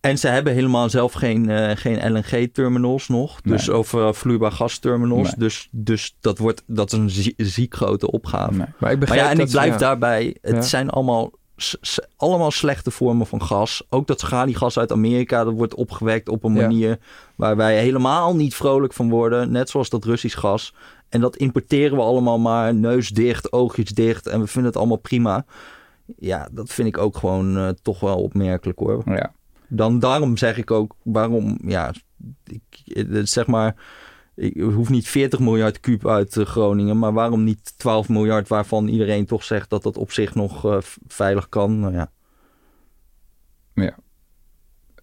[0.00, 3.40] En ze hebben helemaal zelf geen, eh, geen LNG-terminals nog.
[3.40, 3.76] Dus Nee.
[3.76, 5.26] over uh, vloeibaar gasterminals.
[5.26, 5.34] Nee.
[5.38, 8.54] Dus, dus dat, wordt, dat is een zie- ziek grote opgave.
[8.56, 8.66] Nee.
[8.78, 10.36] Maar ik Maar ja, en dat ik blijf daarbij.
[10.40, 11.30] Het zijn allemaal,
[12.16, 13.82] allemaal slechte vormen van gas.
[13.88, 16.60] Ook dat schaliegas uit Amerika, dat wordt opgewekt op een Ja.
[16.60, 16.98] manier
[17.34, 19.50] waar wij helemaal niet vrolijk van worden.
[19.52, 20.74] Net zoals dat Russisch gas.
[21.08, 24.26] En dat importeren we allemaal maar neus dicht, oogjes dicht.
[24.26, 25.44] En we vinden het allemaal prima.
[26.18, 29.02] Ja, dat vind ik ook gewoon eh, toch wel opmerkelijk hoor.
[29.06, 29.32] Ja.
[29.68, 31.92] Dan daarom zeg ik ook, waarom, ja,
[32.44, 33.74] ik, eh, zeg maar,
[34.36, 38.88] ik hoef niet 40 miljard kuub uit eh, Groningen, maar waarom niet 12 miljard waarvan
[38.88, 41.80] iedereen toch zegt dat dat op zich nog eh, veilig kan?
[41.80, 42.10] Nou ja.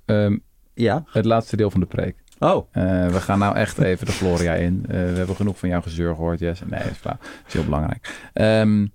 [0.05, 0.37] Ehm,
[0.73, 1.03] Ja.
[1.05, 2.15] het laatste deel van de preek.
[2.39, 2.67] Oh.
[2.71, 4.83] Eh, we gaan nou echt even de Gloria in.
[4.87, 6.65] We hebben genoeg van jouw gezeur gehoord, Jesse.
[6.65, 7.01] Nee, dat is.
[7.01, 7.17] Dat
[7.47, 8.29] is heel belangrijk.
[8.33, 8.87] Ehm,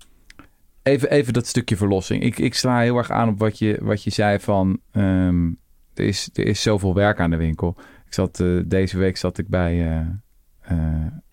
[0.83, 2.23] even, even dat stukje verlossing.
[2.23, 4.79] Ik, ik sla heel erg aan op wat je, wat je zei van...
[4.91, 5.47] ehm,
[5.93, 7.75] er, is, er is zoveel werk aan de winkel.
[8.05, 10.05] Ik zat, deze week zat ik bij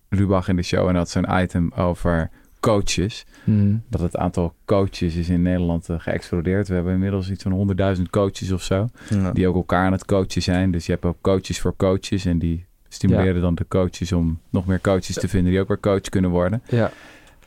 [0.09, 0.87] Lubach in de show...
[0.87, 2.29] en had zo'n item over
[2.59, 3.25] coaches.
[3.43, 3.75] Mhm.
[3.89, 6.67] Dat het aantal coaches is in Nederland eh, geëxplodeerd.
[6.67, 9.31] We hebben inmiddels iets van 100.000 coaches of zo Ja.
[9.31, 10.71] die ook elkaar aan het coachen zijn.
[10.71, 14.65] Dus je hebt ook coaches voor coaches en die stimuleren dan de coaches om nog
[14.65, 16.61] meer coaches te vinden die ook weer coach kunnen worden.
[16.67, 16.91] Ja.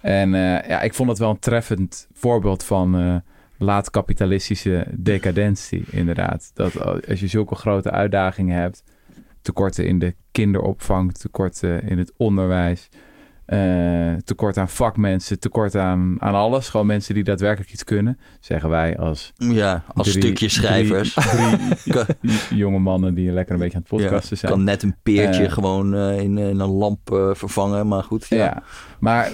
[0.00, 3.16] En eh, ja, ik vond het wel een treffend voorbeeld van eh
[3.60, 6.50] laat kapitalistische decadentie, inderdaad.
[6.54, 8.82] Dat als je zulke grote uitdagingen hebt,
[9.48, 12.88] tekorten in de kinderopvang, tekorten in het onderwijs,
[13.44, 16.68] eh, tekort aan vakmensen, tekort aan, aan alles.
[16.68, 21.14] Gewoon mensen die daadwerkelijk iets kunnen, zeggen wij als ja, als drie- stukje schrijvers.
[22.20, 24.52] drie jonge mannen die lekker een beetje aan het podcasten zijn.
[24.52, 25.52] kan net een peertje Eh.
[25.52, 27.00] gewoon eh, in, in een lamp
[27.32, 28.26] vervangen, maar goed.
[28.28, 28.36] Ja.
[28.36, 28.62] Ja,
[29.00, 29.30] maar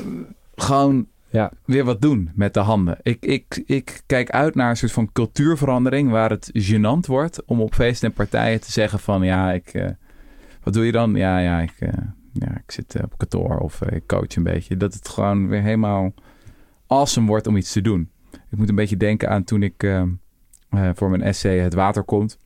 [0.54, 1.50] gewoon Ja.
[1.64, 2.98] weer wat doen met de handen.
[3.02, 7.60] Ik, ik, ik kijk uit naar een soort van cultuurverandering waar het gênant wordt om
[7.60, 9.72] op feesten en partijen te zeggen van ja, ik,
[10.64, 11.14] wat doe je dan?
[11.14, 11.92] Ja, ja, ik, eh,
[12.32, 14.76] ja, ik zit eh, op kantoor of eh, ik coach een beetje.
[14.76, 16.14] Dat het gewoon weer helemaal
[16.86, 18.10] awesome wordt om iets te doen.
[18.50, 20.02] Ik moet een beetje denken aan toen ik eh,
[20.68, 22.38] eh, voor mijn essay Het Water Komt,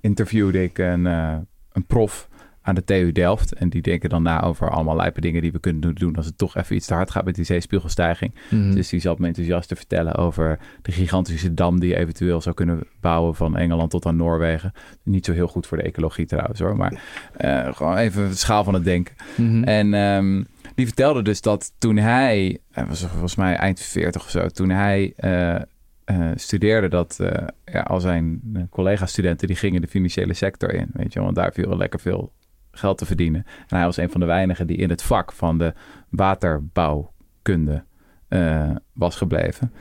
[0.00, 2.28] interviewde ik een, een prof
[2.66, 3.54] aan de TU Delft.
[3.54, 6.38] En die denken dan na over allemaal lijpe dingen die we kunnen doen als het
[6.38, 8.34] toch even iets te hard gaat met die zeespiegelstijging.
[8.50, 8.74] Mhm.
[8.74, 12.54] Dus die zat me enthousiast te vertellen over de gigantische dam die je eventueel zou
[12.54, 14.72] kunnen bouwen van Engeland tot aan Noorwegen.
[15.02, 17.00] Niet zo heel goed voor de ecologie trouwens hoor, maar
[17.36, 19.14] eh, gewoon even de schaal van het denken.
[19.36, 19.62] Mhm.
[19.62, 20.42] En ehm,
[20.74, 24.70] die vertelde dus dat toen hij, hij was volgens mij eind 40 of zo, toen
[24.70, 25.60] hij eh,
[26.06, 30.88] eh, studeerde, dat eh, ja, al zijn eh, collega-studenten die gingen de financiële sector in,
[30.92, 32.32] weet je, want daar viel lekker veel
[32.76, 33.44] geld te verdienen.
[33.68, 35.74] En hij was een van de weinigen die in het vak van de
[36.08, 37.84] waterbouwkunde
[38.28, 39.72] eh, was gebleven.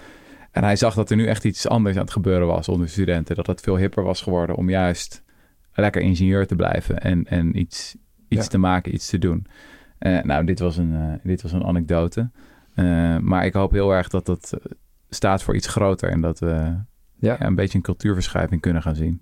[0.52, 3.36] En hij zag dat er nu echt iets anders aan het gebeuren was onder studenten.
[3.36, 5.24] Dat het veel hipper was geworden om juist
[5.74, 7.96] lekker ingenieur te blijven en, en iets,
[8.28, 8.50] iets Ja.
[8.50, 9.46] te maken, iets te doen.
[9.98, 12.30] Eh, nou, dit was een, eh, dit was een anekdote.
[13.22, 14.54] Maar ik hoop heel erg dat dat
[15.10, 16.84] staat voor iets groter en dat we Ja.
[17.20, 19.22] ja, een beetje een cultuurverschuiving kunnen gaan zien.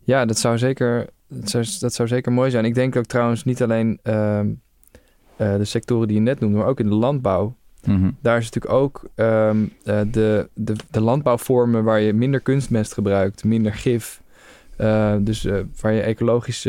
[0.00, 2.64] Ja, dat zou zeker, dat zou, dat zou zeker mooi zijn.
[2.64, 4.48] Ik denk ook trouwens niet alleen ehm,
[5.36, 7.56] eh, de sectoren die je net noemde, maar ook in de landbouw.
[7.84, 8.10] Mhm.
[8.20, 13.44] Daar is natuurlijk ook ehm, eh, de, de, de landbouwvormen waar je minder kunstmest gebruikt,
[13.44, 14.22] minder gif.
[14.76, 15.48] eh, dus
[15.80, 16.68] waar je ecologisch,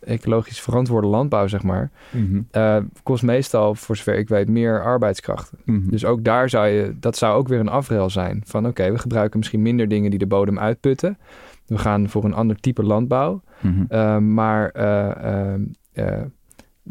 [0.00, 2.82] ecologisch verantwoorde landbouw, zeg maar, Mhm.
[3.02, 5.58] kost meestal, voor zover ik weet, meer arbeidskrachten.
[5.64, 5.90] Mhm.
[5.90, 8.42] Dus ook daar zou je, dat zou ook weer een afrail zijn.
[8.46, 11.18] Van oké, we gebruiken misschien minder dingen die de bodem uitputten.
[11.66, 13.42] We gaan voor een ander type landbouw.
[13.60, 13.84] Mhm.
[13.88, 15.54] Uh, maar uh,
[15.94, 16.20] uh,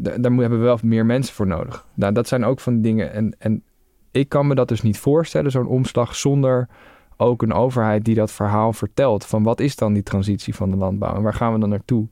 [0.02, 1.86] d- daar hebben we wel meer mensen voor nodig.
[1.94, 3.12] Nou, dat zijn ook van die dingen.
[3.12, 3.62] En, en
[4.10, 6.68] ik kan me dat dus niet voorstellen, zo'n omslag, zonder
[7.16, 9.26] ook een overheid die dat verhaal vertelt.
[9.26, 12.06] Van wat is dan die transitie van de landbouw en waar gaan we dan naartoe?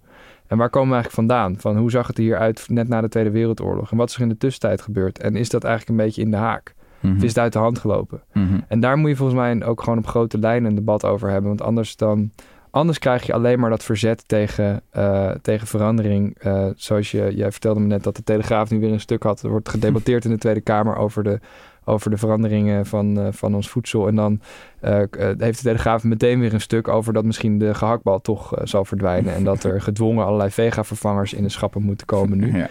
[0.47, 1.57] En waar komen we eigenlijk vandaan?
[1.59, 3.91] Van hoe zag het er hier uit net na de Tweede Wereldoorlog?
[3.91, 5.19] En wat is er in de tussentijd gebeurd?
[5.19, 6.75] En is dat eigenlijk een beetje in de haak?
[7.03, 8.23] Of is het uit de hand gelopen?
[8.33, 8.59] Mhm.
[8.69, 11.49] En daar moet je volgens mij ook gewoon op grote lijnen een debat over hebben.
[11.49, 12.31] Want anders dan.
[12.71, 16.45] Anders krijg je alleen maar dat verzet tegen, uh, tegen verandering.
[16.45, 19.43] Uh, zoals je, jij vertelde me net dat de Telegraaf nu weer een stuk had.
[19.43, 21.41] Er wordt gedebatteerd in de Tweede Kamer over de,
[21.85, 24.09] over de veranderingen van, uh, van ons voedsel.
[24.09, 24.41] En dan
[24.81, 25.03] eh,
[25.39, 28.85] heeft de Telegraaf meteen weer een stuk over dat misschien de gehaktbal toch eh, zal
[28.85, 29.35] verdwijnen.
[29.35, 32.69] en dat er gedwongen allerlei vega-vervangers in de schappen moeten komen nu.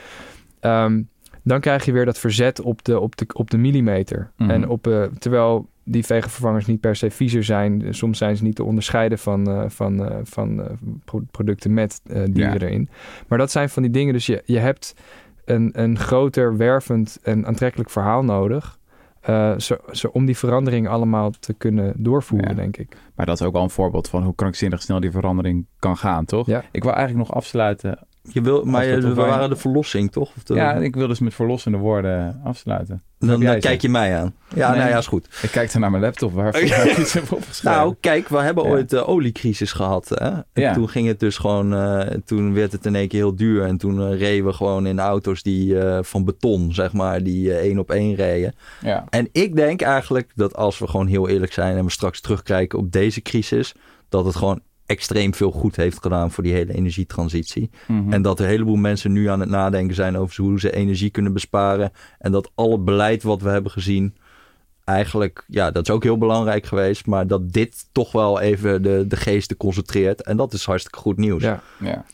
[0.62, 0.84] Ja.
[0.86, 1.10] Um,
[1.44, 4.32] dan krijg je weer dat verzet op de, op de, op de millimeter.
[4.38, 4.50] Mhm.
[4.50, 7.94] En op, uh, terwijl die vegenvervangers niet per se viezer zijn.
[7.94, 10.78] Soms zijn ze niet te onderscheiden van, uh, van, uh, van
[11.32, 12.54] producten met dieren Ja.
[12.54, 12.90] erin.
[13.28, 14.14] Maar dat zijn van die dingen.
[14.14, 14.96] Dus je, je hebt
[15.46, 18.80] een, een groter, wervend en aantrekkelijk verhaal nodig.
[19.30, 22.56] Uh, zo, zo, om die verandering allemaal te kunnen doorvoeren, Ja.
[22.56, 22.98] denk ik.
[23.16, 26.26] Maar dat is ook wel een voorbeeld van hoe krankzinnig snel die verandering kan gaan,
[26.26, 26.48] toch?
[26.48, 26.64] Ja.
[26.72, 28.08] Ik wil eigenlijk nog afsluiten.
[28.24, 30.32] Je wil, maar je, we waren de verlossing, toch?
[30.38, 33.04] Of de- Ja, ik wil dus met verlossende woorden afsluiten.
[33.20, 34.34] dan, dan kijk je mij aan.
[34.56, 34.78] Ja, Nee.
[34.80, 35.28] nou ja, is goed.
[35.42, 37.80] Ik kijk naar mijn laptop waar ik iets heb opgeschreven.
[37.80, 38.70] Nou, kijk, we hebben Ja.
[38.70, 40.10] ooit de oliecrisis gehad.
[40.10, 40.26] Hè?
[40.30, 40.74] En Ja.
[40.74, 43.64] toen ging het dus gewoon, eh, toen werd het in één keer heel duur.
[43.66, 47.54] En toen eh, reden we gewoon in auto's die eh, van beton, zeg maar, die
[47.58, 48.54] één op één reden.
[48.82, 49.06] ja.
[49.10, 52.80] En ik denk eigenlijk dat als we gewoon heel eerlijk zijn en we straks terugkijken
[52.80, 53.74] op deze crisis,
[54.10, 54.62] dat het gewoon
[54.92, 57.70] extreem veel goed heeft gedaan voor die hele energietransitie.
[57.88, 58.14] Mhm.
[58.14, 61.34] En dat een heleboel mensen nu aan het nadenken zijn over hoe ze energie kunnen
[61.34, 61.92] besparen.
[62.20, 64.16] En dat al het beleid wat we hebben gezien,
[64.84, 67.06] eigenlijk, ja, dat is ook heel belangrijk geweest.
[67.06, 70.22] Maar dat dit toch wel even de, de geesten concentreert.
[70.22, 71.44] En dat is hartstikke goed nieuws.
[71.44, 71.62] Ja.
[71.80, 72.06] ja.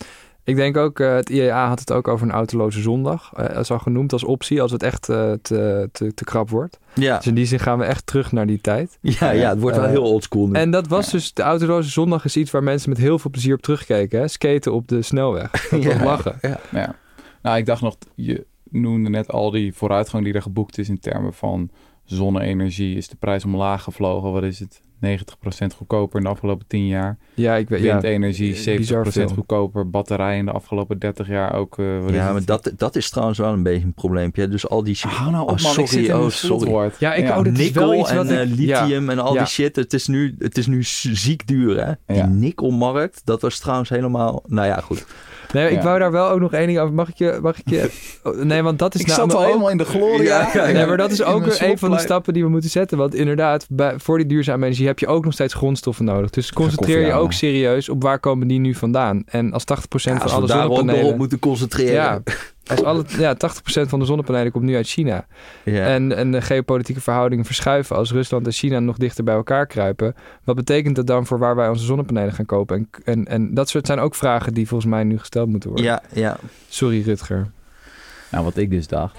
[0.48, 3.32] Ik denk ook, eh, het IEA had het ook over een autoloze zondag.
[3.36, 6.50] Eh, dat is al genoemd als optie als het echt eh, te, te, te krap
[6.50, 6.80] wordt.
[6.94, 8.98] Ja, Dus in die zin gaan we echt terug naar die tijd.
[9.02, 10.54] ja, ja het wordt wel heel oldschool nu.
[10.54, 13.56] En dat was dus, de autoloze zondag is iets waar mensen met heel veel plezier
[13.56, 14.20] op terugkeken.
[14.20, 14.28] Hè?
[14.28, 15.52] Skaten op de snelweg.
[15.70, 16.04] Dat Ja.
[16.04, 16.38] lachen.
[16.72, 16.96] Ja.
[17.42, 21.00] Nou, ik dacht nog, je noemde net al die vooruitgang die er geboekt is in
[21.00, 21.70] termen van
[22.04, 22.98] zonne-energie.
[22.98, 24.32] Is de prijs omlaag gevlogen?
[24.32, 24.82] Wat is het?
[25.06, 27.18] 90% goedkoper in de afgelopen 10 jaar.
[27.34, 29.28] Ja, ik weet ja, Windenergie eh, bizar 70% veel.
[29.28, 29.90] goedkoper.
[29.90, 31.78] Batterijen in de afgelopen 30 jaar ook.
[31.80, 34.48] eh, ja, maar dat, dat is trouwens wel een beetje een probleempje.
[34.48, 34.98] Dus al die...
[35.02, 35.80] Hou nou op, Oh, man.
[35.80, 36.92] ik sorry, oh, sorry.
[37.00, 39.34] Ja, ik- oh, dit is nikkel wel iets en wat eh, ik- lithium en al
[39.34, 39.40] Ja.
[39.40, 39.76] die shit.
[39.76, 41.92] Het is nu, het is nu ziek duur, hè?
[42.06, 42.26] Die Ja.
[42.26, 44.44] nikkelmarkt, dat was trouwens helemaal...
[44.48, 45.06] Nou ja, goed.
[45.54, 46.94] Nee, ik wou daar wel ook nog één ding over.
[46.94, 47.40] Mag ik je...
[47.42, 47.90] Mag ik je
[48.44, 50.50] nee, want dat is Ik nou zat al ook- helemaal in de gloria.
[50.54, 52.98] Nee, maar dat is ook een van de stappen die we moeten zetten.
[52.98, 56.30] Want inderdaad, bij, voor die duurzame energie heb je ook nog steeds grondstoffen nodig.
[56.30, 59.24] Dus concentreer je ook serieus op waar komen die nu vandaan.
[59.26, 61.18] En als 80% Ja, van alle zonnepanelen...
[61.18, 62.24] moeten concentreren.
[62.84, 63.38] Alle, ja, 80%
[63.90, 65.26] van de zonnepanelen komt nu uit China.
[65.64, 65.86] Ja.
[65.86, 70.16] En, en de geopolitieke verhoudingen verschuiven als Rusland en China nog dichter bij elkaar kruipen.
[70.44, 72.76] Wat betekent dat dan voor waar wij onze zonnepanelen gaan kopen?
[72.76, 75.88] En, en, en dat soort zijn ook vragen die volgens mij nu gesteld moeten worden.
[75.88, 76.38] ja, ja.
[76.70, 77.48] Sorry Rutger.
[78.32, 79.18] Nou, wat ik dus dacht.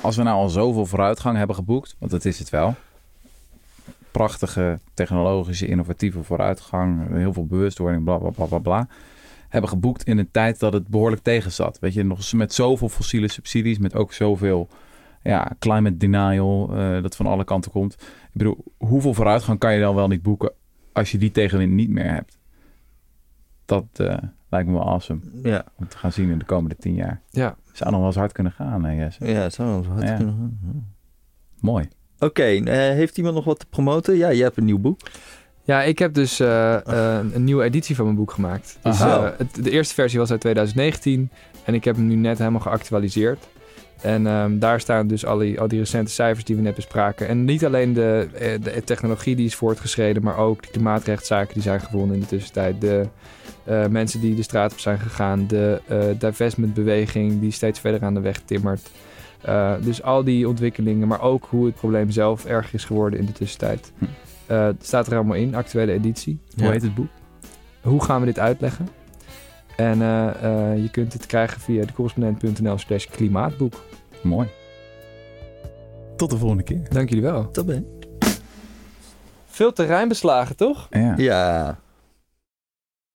[0.00, 2.74] Als we nou al zoveel vooruitgang hebben geboekt, want dat is het wel.
[4.10, 8.88] Prachtige technologische, innovatieve vooruitgang, heel veel bewustwording, bla bla bla bla bla.
[9.48, 11.78] Hebben geboekt in een tijd dat het behoorlijk tegen zat.
[11.78, 14.68] Weet je, nog eens met zoveel fossiele subsidies, met ook zoveel
[15.22, 17.92] ja, climate denial, eh, dat van alle kanten komt.
[18.02, 20.52] Ik bedoel, hoeveel vooruitgang kan je dan wel niet boeken
[20.92, 22.38] als je die tegenwind niet meer hebt?
[23.64, 24.16] Dat eh,
[24.48, 25.64] lijkt me wel awesome ja.
[25.76, 27.20] om te gaan zien in de komende tien jaar.
[27.30, 29.26] Ja, Zou nog wel eens hard kunnen gaan, hè, Jesse?
[29.26, 30.16] Ja, het zou wel zo hard Ja.
[30.16, 30.86] kunnen gaan.
[31.60, 31.88] Mooi.
[32.18, 34.16] Oké, eh, heeft iemand nog wat te promoten?
[34.16, 35.00] Ja, je hebt een nieuw boek.
[35.62, 38.78] Ja, ik heb dus eh, eh, een nieuwe editie van mijn boek gemaakt.
[38.82, 41.30] Dus, het, de eerste versie was uit 2019
[41.64, 43.48] en ik heb hem nu net helemaal geactualiseerd.
[44.00, 47.28] En ehm, daar staan dus al die, al die recente cijfers die we net bespraken.
[47.28, 48.28] En niet alleen de,
[48.62, 52.80] de technologie die is voortgeschreden, maar ook de klimaatrechtszaken die zijn gewonnen in de tussentijd.
[52.80, 53.06] De
[53.90, 55.80] mensen die de straat op zijn gegaan, de
[56.18, 58.90] divestmentbeweging die steeds verder aan de weg timmert.
[59.40, 63.26] Eh, dus al die ontwikkelingen, maar ook hoe het probleem zelf erger is geworden in
[63.26, 63.92] de tussentijd.
[63.98, 64.04] Hm.
[64.46, 66.40] Eh, staat er allemaal in, actuele editie.
[66.56, 66.70] Hoe Ja.
[66.70, 67.08] heet het boek?
[67.82, 68.88] Hoe gaan we dit uitleggen?
[69.76, 70.28] En eh,
[70.72, 73.74] eh, je kunt het krijgen via decorrespondent.nl slash klimaatboek.
[74.22, 74.48] Mooi.
[76.16, 76.80] Tot de volgende keer.
[76.90, 77.48] Dank jullie wel.
[77.52, 77.86] Dat ben
[79.46, 80.86] Veel terrein beslagen, toch?
[80.90, 81.14] Ja.
[81.16, 81.78] Ja.